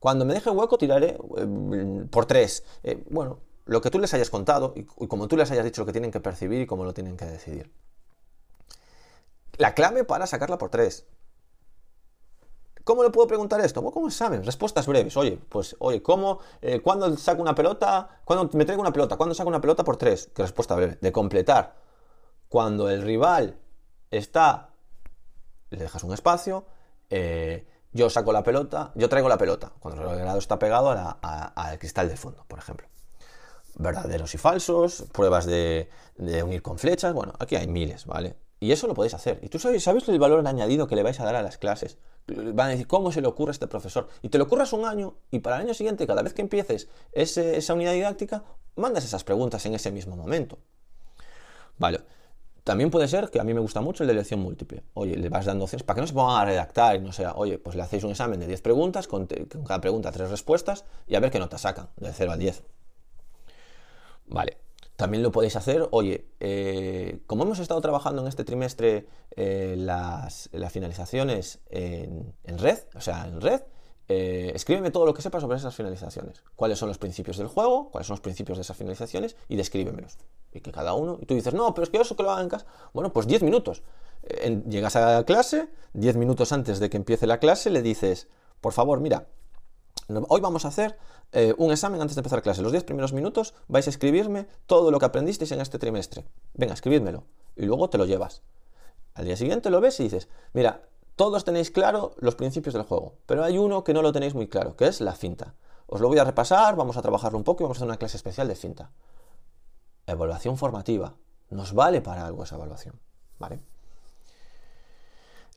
[0.00, 2.64] Cuando me deje hueco, tiraré eh, por tres.
[2.82, 5.86] Eh, bueno, lo que tú les hayas contado y, como tú les hayas dicho lo
[5.86, 7.72] que tienen que percibir y cómo lo tienen que decidir.
[9.56, 11.06] La clave para sacarla por tres.
[12.82, 13.82] ¿Cómo le puedo preguntar esto?
[13.82, 14.44] ¿Cómo examen?
[14.44, 15.16] Respuestas breves.
[15.16, 18.20] Oye, pues, oye, ¿cómo, eh, ¿cuándo saco una pelota?
[18.24, 19.16] ¿Cuándo me traigo una pelota?
[19.16, 20.30] ¿Cuándo saco una pelota por tres?
[20.34, 20.98] ¿Qué respuesta breve?
[21.00, 21.76] De completar.
[22.48, 23.58] Cuando el rival
[24.10, 24.74] está
[25.74, 26.64] le dejas un espacio,
[27.10, 30.90] eh, yo saco la pelota, yo traigo la pelota, cuando el grado está pegado
[31.22, 32.88] al cristal de fondo, por ejemplo.
[33.76, 38.36] Verdaderos y falsos, pruebas de, unir con flechas, bueno, aquí hay miles, ¿vale?
[38.60, 39.40] Y eso lo podéis hacer.
[39.42, 41.98] Y tú sabes, sabes el valor añadido que le vais a dar a las clases.
[42.26, 44.08] Van a decir, ¿cómo se le ocurre a este profesor?
[44.22, 46.88] Y te lo ocurras un año y para el año siguiente, cada vez que empieces
[47.12, 48.44] esa unidad didáctica,
[48.76, 50.58] mandas esas preguntas en ese mismo momento.
[51.78, 52.00] Vale.
[52.64, 54.84] También puede ser que a mí me gusta mucho el de elección múltiple.
[54.94, 57.34] Oye, le vas dando opciones para que no se pongan a redactar y no sea,
[57.34, 61.14] oye, pues le hacéis un examen de 10 preguntas, con, cada pregunta 3 respuestas y
[61.14, 62.62] a ver qué nota sacan, de 0 al 10.
[64.26, 64.58] Vale.
[64.96, 70.50] También lo podéis hacer, oye, eh, como hemos estado trabajando en este trimestre eh, las,
[70.70, 73.62] finalizaciones en, red, o sea, en red,
[74.06, 76.44] eh, escríbeme todo lo que sepas sobre esas finalizaciones.
[76.54, 77.90] ¿Cuáles son los principios del juego?
[77.90, 79.34] ¿Cuáles son los principios de esas finalizaciones?
[79.48, 80.18] Y descríbemelos
[80.52, 82.44] y que cada uno, y tú dices, no, pero es que eso que lo hagan
[82.44, 83.82] en casa, bueno, pues 10 minutos.
[84.68, 88.28] llegas a la clase, 10 minutos antes de que empiece la clase, le dices,
[88.60, 89.26] por favor, mira,
[90.28, 90.96] hoy vamos a hacer
[91.34, 92.62] eh, un examen antes de empezar la clase.
[92.62, 96.24] Los 10 primeros minutos vais a escribirme todo lo que aprendisteis en este trimestre.
[96.54, 97.24] Venga, escribidmelo.
[97.56, 98.42] Y luego te lo llevas.
[99.14, 103.14] Al día siguiente lo ves y dices, mira, todos tenéis claro los principios del juego,
[103.26, 105.54] pero hay uno que no lo tenéis muy claro, que es la finta.
[105.86, 107.98] Os lo voy a repasar, vamos a trabajarlo un poco y vamos a hacer una
[107.98, 108.90] clase especial de finta
[110.06, 111.14] evaluación formativa.
[111.50, 113.00] Nos vale para algo esa evaluación.
[113.38, 113.60] ¿Vale?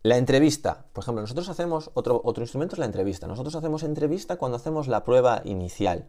[0.08, 0.86] La entrevista.
[0.94, 3.28] Por ejemplo, nosotros hacemos, otro, otro instrumento es la entrevista.
[3.28, 6.08] Nosotros hacemos entrevista cuando hacemos la prueba inicial.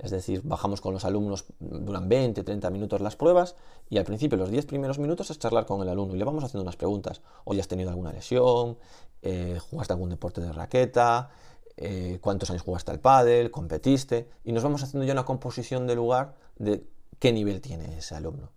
[0.00, 3.54] Es decir, bajamos con los alumnos, duran 20, 30 minutos las pruebas
[3.88, 6.42] y al principio, los 10 primeros minutos es charlar con el alumno y le vamos
[6.42, 7.20] haciendo unas preguntas.
[7.44, 8.78] Hoy has tenido alguna lesión,
[9.22, 11.30] eh, jugaste algún deporte de raqueta,
[11.76, 15.94] eh, cuántos años jugaste al pádel, competiste y nos vamos haciendo ya una composición de
[15.94, 16.84] lugar de
[17.20, 18.50] qué nivel tiene ese alumno.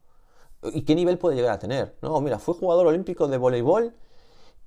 [0.64, 1.96] ¿Y qué nivel puede llegar a tener?
[2.02, 3.94] No, mira, fui jugador olímpico de voleibol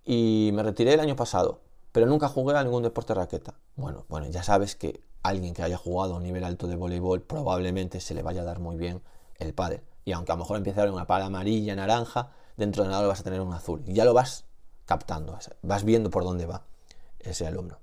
[0.04, 1.60] y me retiré el año pasado,
[1.92, 3.54] pero nunca jugué a ningún deporte de raqueta.
[3.76, 7.22] Bueno, bueno, ya sabes que alguien que haya jugado a un nivel alto de voleibol
[7.22, 9.02] probablemente se le vaya a dar muy bien
[9.38, 9.82] el pádel.
[10.04, 13.02] Y aunque a lo mejor empiece a dar una pala amarilla, naranja, dentro de nada
[13.02, 13.82] lo vas a tener un azul.
[13.86, 14.44] Y ya lo vas
[14.84, 16.64] captando, vas viendo por dónde va
[17.20, 17.78] ese alumno.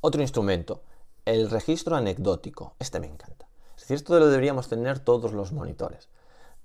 [0.00, 0.82] Otro instrumento,
[1.24, 2.74] el registro anecdótico.
[2.78, 3.46] Este me encanta.
[3.76, 6.08] Si esto lo deberíamos tener todos los monitores.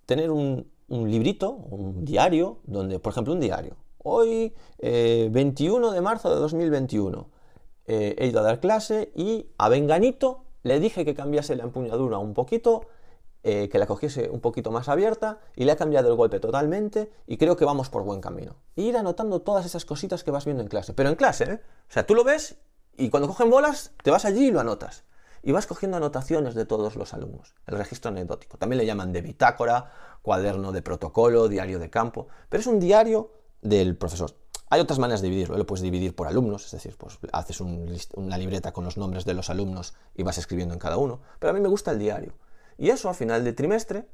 [0.05, 3.75] Tener un, librito, un diario, donde, por ejemplo, un diario.
[3.97, 7.29] Hoy, 21 eh, de marzo de 2021,
[7.87, 12.17] eh, he ido a dar clase y a Benganito le dije que cambiase la empuñadura
[12.17, 12.87] un poquito,
[13.43, 17.11] eh, que la cogiese un poquito más abierta y le ha cambiado el golpe totalmente
[17.27, 18.55] y creo que vamos por buen camino.
[18.75, 20.93] ir anotando todas esas cositas que vas viendo en clase.
[20.93, 21.59] Pero en clase, ¿eh?
[21.87, 22.57] O sea, tú lo ves
[22.97, 25.03] y cuando cogen bolas, te vas allí y lo anotas
[25.45, 27.53] y vas cogiendo anotaciones de todos los alumnos.
[27.67, 28.57] El registro anecdótico.
[28.57, 29.91] También le llaman de bitácora,
[30.23, 33.31] cuaderno de protocolo, diario de campo, pero es un diario
[33.61, 34.35] del profesor.
[34.71, 38.37] Hay otras maneras de dividirlo, lo puedes dividir por alumnos, es decir, pues haces una
[38.39, 41.53] libreta con los nombres de los alumnos y vas escribiendo en cada uno, pero a
[41.53, 42.33] mí me gusta el diario.
[42.79, 44.07] Y eso a final de trimestre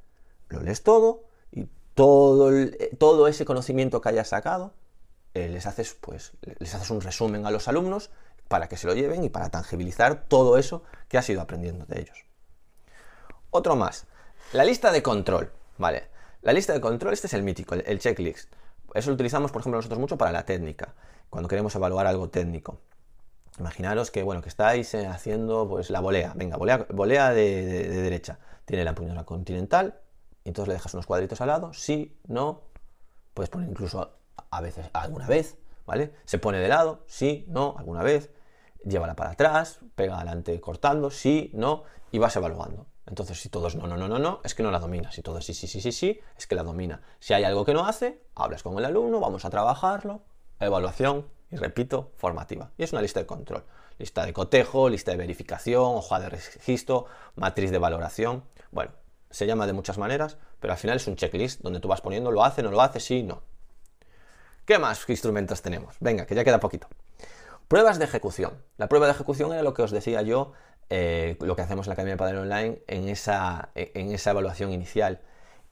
[0.50, 4.74] lo lees todo y todo, eh, todo ese conocimiento que hayas sacado,
[5.34, 8.10] eh, les, haces, pues, les haces un resumen a los alumnos
[8.52, 12.02] para que se lo lleven y para tangibilizar todo eso que has ido aprendiendo de
[12.02, 12.26] ellos.
[13.50, 14.08] Otro más,
[14.52, 16.10] la lista de control, ¿vale?
[16.42, 18.52] La lista de control, este es el mítico, el, checklist.
[18.94, 20.94] Eso lo utilizamos, por ejemplo, nosotros mucho para la técnica,
[21.30, 22.82] cuando queremos evaluar algo técnico.
[23.58, 28.38] Imaginaros que, bueno, que estáis eh, haciendo pues la volea, venga, volea, de, derecha.
[28.66, 30.02] Tiene la empuñadura continental,
[30.44, 32.64] y entonces le dejas unos cuadritos al lado, sí, no,
[33.34, 34.12] puedes poner incluso
[34.50, 36.14] a veces, alguna vez, ¿vale?
[36.26, 38.30] Se pone de lado, sí, no, alguna vez,
[38.84, 42.88] llévala para atrás, pega adelante cortando, sí, no, y vas evaluando.
[43.06, 45.12] Entonces, si todo no, no, no, no, no, es que no la domina.
[45.12, 47.02] Si todo sí, sí, sí, sí, sí, es que la domina.
[47.20, 50.22] Si hay algo que no hace, hablas con el alumno, vamos a trabajarlo,
[50.60, 52.72] evaluación, y repito, formativa.
[52.78, 53.66] Y es una lista de control.
[53.98, 58.46] Lista de cotejo, lista de verificación, hoja de registro, matriz de valoración.
[58.72, 58.92] Bueno,
[59.30, 62.32] se llama de muchas maneras, pero al final es un checklist donde tú vas poniendo
[62.32, 63.42] lo hace, no lo hace, sí, no.
[64.66, 65.96] ¿Qué más instrumentos tenemos?
[66.00, 66.88] Venga, que ya queda poquito.
[67.72, 68.62] Pruebas de ejecución.
[68.76, 70.52] La prueba de ejecución era lo que os decía yo,
[70.90, 74.74] eh, lo que hacemos en la Academia de Padre Online en esa, en esa evaluación
[74.74, 75.22] inicial.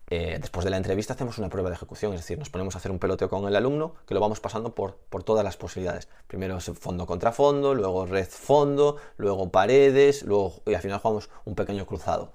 [0.09, 2.77] Eh, después de la entrevista hacemos una prueba de ejecución, es decir, nos ponemos a
[2.77, 6.07] hacer un peloteo con el alumno que lo vamos pasando por, por todas las posibilidades.
[6.27, 11.29] Primero es fondo contra fondo, luego red fondo, luego paredes, luego, y al final jugamos
[11.43, 12.31] un pequeño cruzado.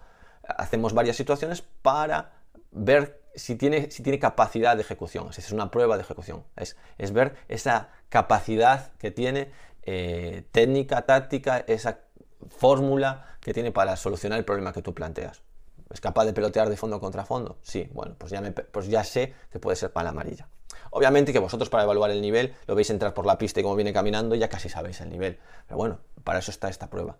[0.46, 2.32] Hacemos varias situaciones para
[2.70, 5.28] ver si tiene, si tiene capacidad de ejecución.
[5.36, 6.44] Es una prueba de ejecución.
[6.56, 9.50] Es, es ver esa capacidad que tiene
[9.82, 12.00] eh, técnica, táctica, esa
[12.48, 15.42] fórmula que tiene para solucionar el problema que tú planteas.
[15.90, 17.58] ¿Es capaz de pelotear de fondo contra fondo?
[17.62, 18.42] Sí, bueno, pues ya,
[18.72, 20.48] pues ya sé que puede ser para la amarilla.
[20.90, 23.76] Obviamente que vosotros para evaluar el nivel lo veis entrar por la pista y cómo
[23.76, 25.38] viene caminando ya casi sabéis el nivel.
[25.66, 27.16] Pero bueno, para eso está esta prueba.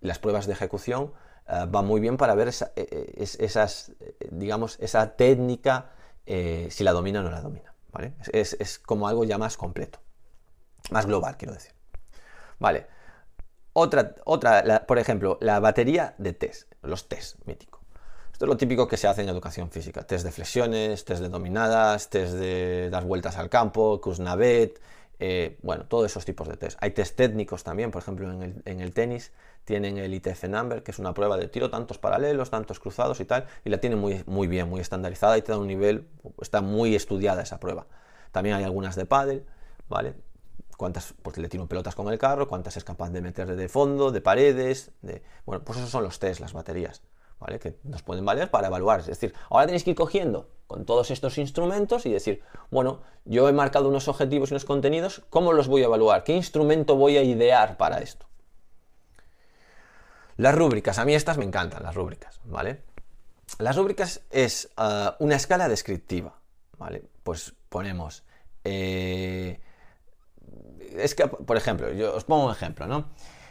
[0.00, 1.12] Las pruebas de ejecución
[1.48, 3.92] uh, van muy bien para ver esa, eh, eh, esas,
[4.30, 5.90] digamos, esa técnica,
[6.24, 7.74] si la domina o no la domina.
[7.92, 8.14] ¿vale?
[8.32, 10.00] Es, como algo ya más completo,
[10.90, 11.72] más global, quiero decir.
[12.58, 12.86] Vale.
[13.74, 17.80] Otra, otra por ejemplo, la batería de test, los test míticos.
[18.32, 20.02] Esto es lo típico que se hace en educación física.
[20.02, 24.80] Test de flexiones, test de dominadas, test de dar vueltas al campo, Kuznavet,
[25.24, 26.76] eh, bueno, todos esos tipos de test.
[26.80, 29.30] Hay test técnicos también, por ejemplo, en el, tenis
[29.64, 33.24] tienen el ITF Number, que es una prueba de tiro, tantos paralelos, tantos cruzados y
[33.24, 36.08] tal, y la tienen muy, muy bien, muy estandarizada y te da un nivel,
[36.40, 37.86] está muy estudiada esa prueba.
[38.32, 39.46] También hay algunas de pádel,
[39.88, 40.14] ¿vale?
[40.76, 44.10] cuántas pues le tiro pelotas con el carro, cuántas es capaz de meter de fondo,
[44.10, 47.00] de paredes, de bueno, pues esos son los test, las baterías.
[47.60, 49.00] Que nos pueden valer para evaluar.
[49.00, 53.48] Es decir, ahora tenéis que ir cogiendo con todos estos instrumentos y decir, bueno, yo
[53.48, 56.24] he marcado unos objetivos y unos contenidos, ¿cómo los voy a evaluar?
[56.24, 58.26] ¿Qué instrumento voy a idear para esto?
[60.36, 62.82] Las rúbricas, a mí estas me encantan, las rúbricas, ¿vale?
[63.58, 66.38] Las rúbricas es ah, una escala descriptiva,
[66.78, 67.04] ¿vale?
[67.22, 68.24] Pues ponemos...
[68.64, 69.60] Eh,
[70.96, 72.86] es que, por ejemplo, yo os pongo un ejemplo.
[72.86, 73.10] ¿no?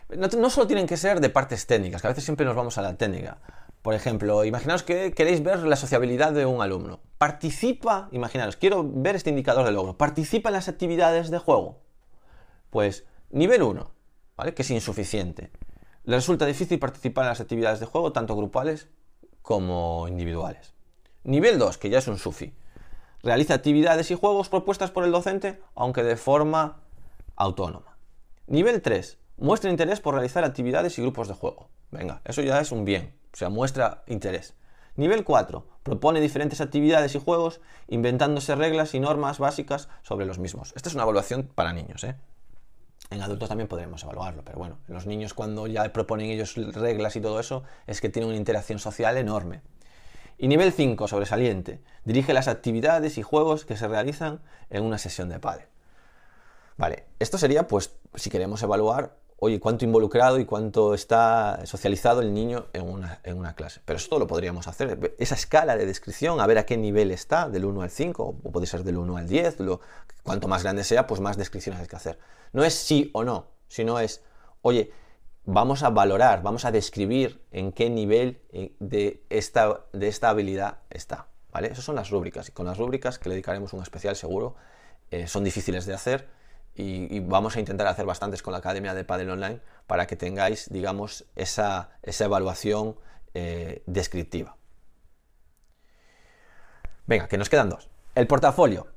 [0.10, 2.82] No solo tienen que ser de partes técnicas, que a veces siempre nos vamos a
[2.82, 3.38] la técnica.
[3.82, 7.00] Por ejemplo, imaginaos que queréis ver la sociabilidad de un alumno.
[7.18, 9.98] Participa, imaginaos, quiero ver este indicador de logro.
[9.98, 11.82] ¿Participa en las actividades de juego?
[12.70, 13.92] Pues nivel 1,
[14.38, 14.54] ¿vale?
[14.54, 15.50] Que es insuficiente.
[16.04, 18.88] Le resulta difícil participar en las actividades de juego, tanto grupales
[19.42, 20.76] como individuales.
[21.24, 22.54] Nivel 2, que ya es un sufi.
[23.24, 26.82] Realiza actividades y juegos propuestas por el docente, aunque de forma
[27.36, 27.98] autónoma.
[28.46, 29.18] Nivel 3.
[29.38, 31.70] Muestra interés por realizar actividades y grupos de juego.
[31.90, 34.56] Venga, eso ya es un bien o sea, muestra interés.
[34.96, 35.66] Nivel 4.
[35.84, 40.74] Propone diferentes actividades y juegos, inventándose reglas y normas básicas sobre los mismos.
[40.76, 42.16] Esta es una evaluación para niños, ¿eh?
[43.10, 47.22] En adultos también podremos evaluarlo, pero bueno, los niños cuando ya proponen ellos reglas y
[47.22, 49.62] todo eso, es que tienen una interacción social enorme.
[50.38, 51.82] Y nivel 5, sobresaliente.
[52.06, 55.68] Dirige las actividades y juegos que se realizan en una sesión de padre.
[56.78, 62.32] Vale, esto sería, pues, si queremos evaluar oye, cuánto involucrado y cuánto está socializado el
[62.32, 63.82] niño en una, clase.
[63.86, 65.16] Pero esto lo podríamos hacer.
[65.18, 68.52] Esa escala de descripción, a ver a qué nivel está, del 1 al 5, o
[68.52, 69.58] puede ser del 1 al 10,
[70.22, 72.20] cuanto más grande sea, pues más descripciones hay que hacer.
[72.54, 74.22] No es sí o no, sino es,
[74.62, 74.92] oye,
[75.46, 80.78] vamos a valorar, vamos a describir en qué nivel eh, de esta, de esta habilidad
[80.92, 81.26] está.
[81.52, 81.70] ¿vale?
[81.70, 84.54] Esas son las rúbricas, y con las rúbricas, que le dedicaremos un especial seguro,
[85.10, 86.30] eh, son difíciles de hacer
[86.76, 90.70] y, vamos a intentar hacer bastantes con la Academia de Padel Online para que tengáis,
[90.72, 92.96] digamos, esa, evaluación
[93.34, 94.56] eh, descriptiva.
[97.06, 97.90] Venga, que nos quedan dos.
[98.16, 98.88] El portafolio.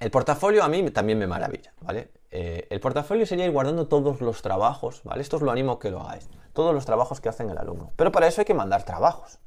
[0.00, 2.10] El portafolio a mí también me maravilla, ¿vale?
[2.32, 5.22] Eh, el portafolio sería ir guardando todos los trabajos, ¿vale?
[5.22, 6.28] Esto os lo animo que lo hagáis.
[6.52, 7.92] Todos los trabajos que hacen el alumno.
[7.94, 9.38] Pero para eso hay que mandar trabajos.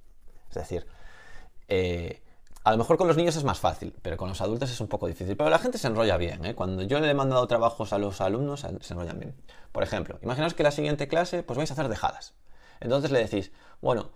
[0.50, 0.88] Es decir,
[1.68, 2.22] eh,
[2.66, 4.88] A lo mejor con los niños es más fácil, pero con los adultos es un
[4.88, 5.38] poco difícil.
[5.38, 6.44] Pero la gente se enrolla bien.
[6.46, 6.56] ¿eh?
[6.56, 9.36] Cuando yo le he mandado trabajos a los alumnos, se enrollan bien.
[9.72, 12.34] Por ejemplo, imaginaos que la siguiente clase pues vais a hacer dejadas.
[12.80, 13.52] Entonces le decís,
[13.82, 14.10] bueno,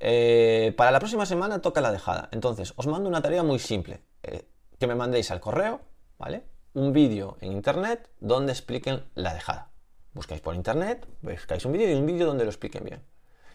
[0.00, 2.28] eh, para la próxima semana toca la dejada.
[2.30, 4.02] Entonces, os mando una tarea muy simple.
[4.22, 4.46] Eh,
[4.78, 5.80] que me mandéis al correo,
[6.18, 6.44] ¿vale?
[6.74, 9.70] Un vídeo en internet donde expliquen la dejada.
[10.12, 13.02] Buscáis por internet, buscáis un vídeo y un vídeo donde lo expliquen bien.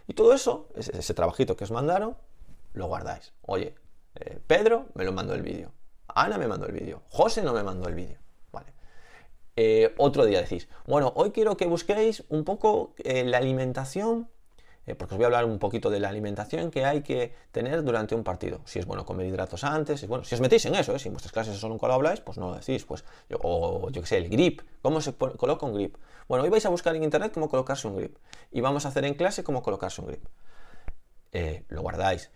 [0.07, 2.17] Y todo eso, ese, ese trabajito que os mandaron,
[2.73, 3.31] lo guardáis.
[3.43, 3.75] Oye,
[4.15, 5.71] eh, Pedro me lo mandó el vídeo.
[6.07, 7.01] Ana me mandó el vídeo.
[7.09, 8.19] José no me mandó el vídeo.
[8.51, 8.73] Vale.
[9.55, 14.29] Eh, otro día decís, bueno, hoy quiero que busquéis un poco eh, la alimentación,
[14.97, 18.15] porque os voy a hablar un poquito de la alimentación que hay que tener durante
[18.15, 18.59] un partido.
[18.65, 21.31] Si es bueno comer hidratos antes, bueno, si os metéis en eso, si en vuestras
[21.31, 22.83] clases solo nunca lo habláis, pues no lo decís.
[22.83, 23.05] Pues,
[23.41, 25.95] o yo qué sé, el grip, ¿cómo se coloca un grip?
[26.27, 28.17] Bueno, hoy vais a buscar en internet cómo colocarse un grip.
[28.51, 30.25] Y vamos a hacer en clase cómo colocarse un grip.
[31.69, 32.29] lo guardáis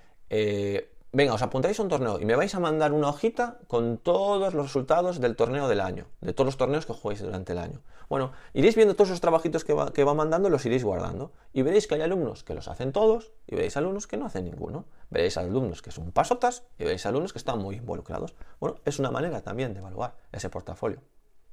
[1.12, 4.54] venga, os apuntáis a un torneo y me vais a mandar una hojita con todos
[4.54, 7.82] los resultados del torneo del año, de todos los torneos que juguéis durante el año.
[8.10, 11.62] Bueno, iréis viendo todos esos trabajitos que va, que va mandando, los iréis guardando y
[11.62, 14.86] veréis que hay alumnos que los hacen todos y veréis alumnos que no hacen ninguno.
[15.10, 18.36] Veréis alumnos que son pasotas y veréis alumnos que están muy involucrados.
[18.60, 21.02] Bueno, es una manera también de evaluar ese portafolio.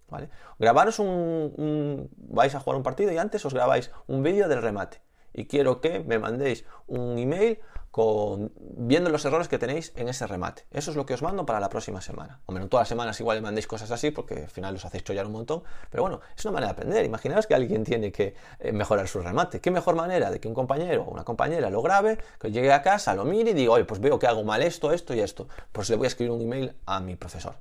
[0.08, 0.28] ¿Vale?
[0.58, 5.00] Grabaros un, vais a jugar un partido y antes os grabáis un vídeo del remate
[5.32, 7.58] y quiero que me mandéis un email
[7.94, 10.66] con, viendo los errores que tenéis en ese remate.
[10.72, 12.40] Eso es lo que os mando para la próxima semana.
[12.44, 15.26] O menos todas las semanas igual mandéis cosas así porque al final os hacéis chollar
[15.26, 15.62] un montón.
[15.90, 17.04] Pero bueno, es una manera de aprender.
[17.04, 19.60] Imaginaos que alguien tiene que eh, mejorar su remate.
[19.60, 22.82] ¿Qué mejor manera de que un compañero o una compañera lo grabe, que llegue a
[22.82, 25.46] casa, lo mire y diga, oye, pues veo que hago mal esto, esto y esto.
[25.70, 27.54] Pues le voy a escribir un email a mi profesor.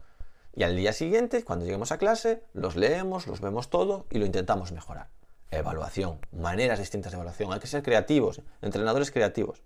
[0.55, 4.25] Y al día siguiente, cuando lleguemos a clase, los leemos, los vemos todo y lo
[4.25, 5.09] intentamos mejorar.
[5.51, 7.53] Evaluación, maneras distintas de evaluación.
[7.53, 9.61] Hay que ser creativos, entrenadores creativos.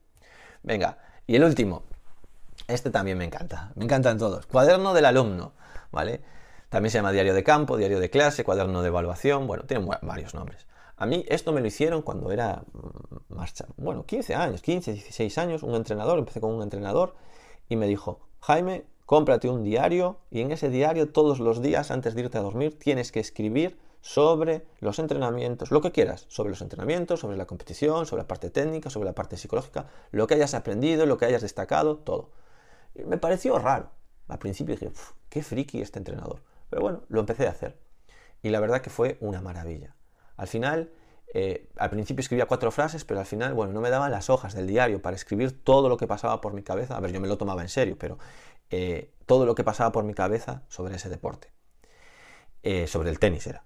[0.64, 1.84] Venga, y el último.
[2.68, 3.72] Este también me encanta.
[3.76, 4.46] Me encantan todos.
[4.46, 5.54] Cuaderno del alumno,
[5.92, 6.22] ¿vale?
[6.70, 9.48] También se llama diario de campo, diario de clase, cuaderno de evaluación.
[9.48, 10.68] Bueno, tiene varios nombres.
[10.98, 15.38] A mí esto me lo hicieron cuando era mm, más, bueno, 15 años, 15, 16
[15.38, 17.14] años, un entrenador, empecé con un entrenador
[17.70, 22.16] y me dijo, Jaime, cómprate un diario y en ese diario todos los días antes
[22.16, 26.62] de irte a dormir tienes que escribir sobre los entrenamientos, lo que quieras, sobre los
[26.62, 30.54] entrenamientos, sobre la competición, sobre la parte técnica, sobre la parte psicológica, lo que hayas
[30.54, 32.32] aprendido, lo que hayas destacado, todo.
[33.06, 33.92] me pareció raro.
[34.28, 34.92] Al principio dije,
[35.30, 36.42] qué friki este entrenador.
[36.70, 37.80] Pero bueno, lo empecé a hacer.
[38.42, 39.96] Y la verdad que fue una maravilla.
[40.36, 40.92] Al final,
[41.34, 44.54] eh, al principio escribía cuatro frases, pero al final, bueno, no me daban las hojas
[44.54, 46.96] del diario para escribir todo lo que pasaba por mi cabeza.
[46.98, 48.18] A ver, yo me lo tomaba en serio, pero
[48.70, 51.52] eh, todo lo que pasaba por mi cabeza sobre ese deporte.
[52.64, 53.64] Eh, sobre el tenis era.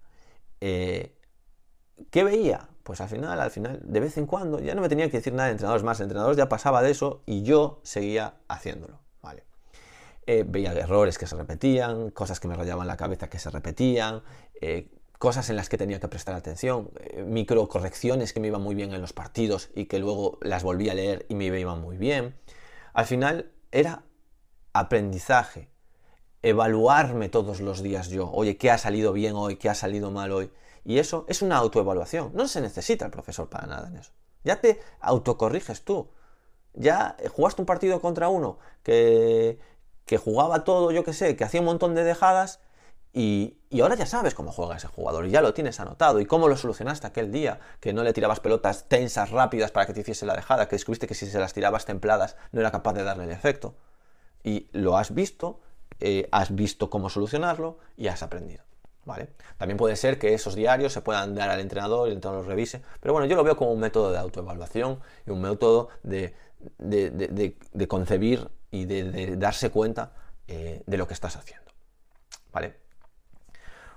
[0.62, 1.18] Eh,
[2.09, 2.70] ¿Qué veía?
[2.84, 5.34] Pues al final, al final, de vez en cuando, ya no me tenía que decir
[5.34, 9.01] nada de entrenadores más, entrenadores ya pasaba de eso y yo seguía haciéndolo.
[10.28, 14.22] Eh, veía errores que se repetían, cosas que me rayaban la cabeza que se repetían,
[14.62, 14.88] eh,
[15.18, 16.91] cosas en las que tenía que prestar atención,
[17.26, 20.93] microcorrecciones que me iban muy bien en los partidos y que luego las volví a
[20.93, 22.36] leer y me iban muy bien.
[22.93, 24.03] Al final era
[24.74, 25.70] aprendizaje,
[26.43, 28.29] evaluarme todos los días yo.
[28.31, 29.57] Oye, ¿qué ha salido bien hoy?
[29.57, 30.51] ¿Qué ha salido mal hoy?
[30.83, 32.31] Y eso es una autoevaluación.
[32.33, 34.11] No se necesita el profesor para nada en eso.
[34.43, 36.09] Ya te autocorriges tú.
[36.73, 39.59] Ya jugaste un partido contra uno que,
[40.05, 42.59] que jugaba todo, yo qué sé, que hacía un montón de dejadas
[43.13, 46.25] y, y, ahora ya sabes cómo juega ese jugador y ya lo tienes anotado y
[46.25, 49.99] cómo lo solucionaste aquel día, que no le tirabas pelotas tensas, rápidas para que te
[49.99, 53.03] hiciese la dejada, que descubriste que si se las tirabas templadas no era capaz de
[53.03, 53.75] darle el efecto.
[54.43, 55.59] Y lo has visto
[55.99, 58.63] eh, has visto cómo solucionarlo y has aprendido.
[59.03, 59.29] ¿Vale?
[59.57, 62.47] También puede ser que esos diarios se puedan dar al entrenador y el entrenador los
[62.47, 66.35] revise, pero bueno, yo lo veo como un método de autoevaluación y un método de,
[67.87, 70.13] concebir y de, darse cuenta
[70.47, 71.71] eh, de lo que estás haciendo.
[72.51, 72.80] ¿Vale?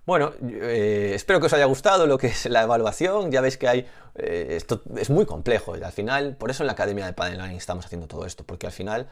[0.06, 3.30] Bueno, eh, espero que os haya gustado lo que es la evaluación.
[3.30, 3.86] Ya veis que hay.
[4.16, 7.56] Eh, esto es muy complejo y al final, por eso en la Academia de Learning
[7.56, 9.08] estamos haciendo todo esto, porque al final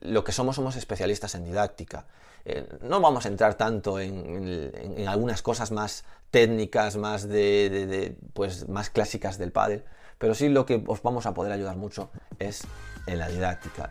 [0.00, 2.06] lo que somos somos especialistas en didáctica.
[2.46, 8.90] Eh, no vamos a entrar tanto en, algunas cosas más técnicas, más de, pues más
[8.90, 9.84] clásicas del pádel,
[10.18, 12.66] pero sí lo que os vamos a poder ayudar mucho es
[13.06, 13.90] en la didáctica,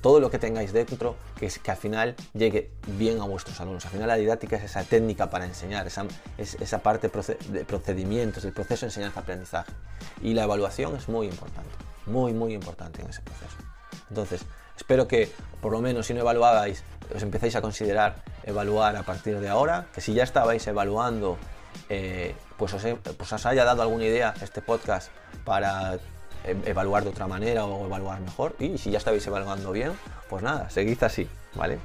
[0.00, 3.84] todo lo que tengáis dentro, que, es, que al final llegue bien a vuestros alumnos.
[3.84, 6.06] Al final la didáctica es esa técnica para enseñar, esa,
[6.38, 9.72] es, esa parte de procedimientos, el proceso de enseñanza-aprendizaje.
[10.22, 11.70] Y la evaluación es muy importante,
[12.06, 13.56] muy, muy importante en ese proceso.
[14.08, 14.42] Entonces,
[14.76, 16.84] espero que por lo menos si no evaluabais,
[17.14, 21.38] os empecéis a considerar evaluar a partir de ahora, que si ya estabais evaluando,
[21.88, 22.82] eh, pues, os
[23.16, 25.10] pues os haya dado alguna idea este podcast
[25.44, 25.98] para
[26.44, 28.54] evaluar de otra manera o evaluar mejor.
[28.58, 29.92] Y si ya estabais evaluando bien,
[30.28, 31.78] pues nada, seguid así, ¿vale?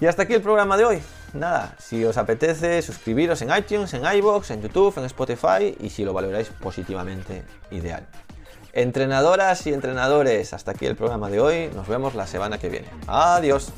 [0.00, 1.02] Y hasta aquí el programa de hoy.
[1.32, 6.04] Nada, si os apetece, suscribiros en iTunes, en iBox, en YouTube, en Spotify y si
[6.04, 8.06] lo valoráis positivamente, ideal.
[8.72, 11.70] Entrenadoras y entrenadores, hasta aquí el programa de hoy.
[11.74, 12.88] Nos vemos la semana que viene.
[13.06, 13.72] Adiós.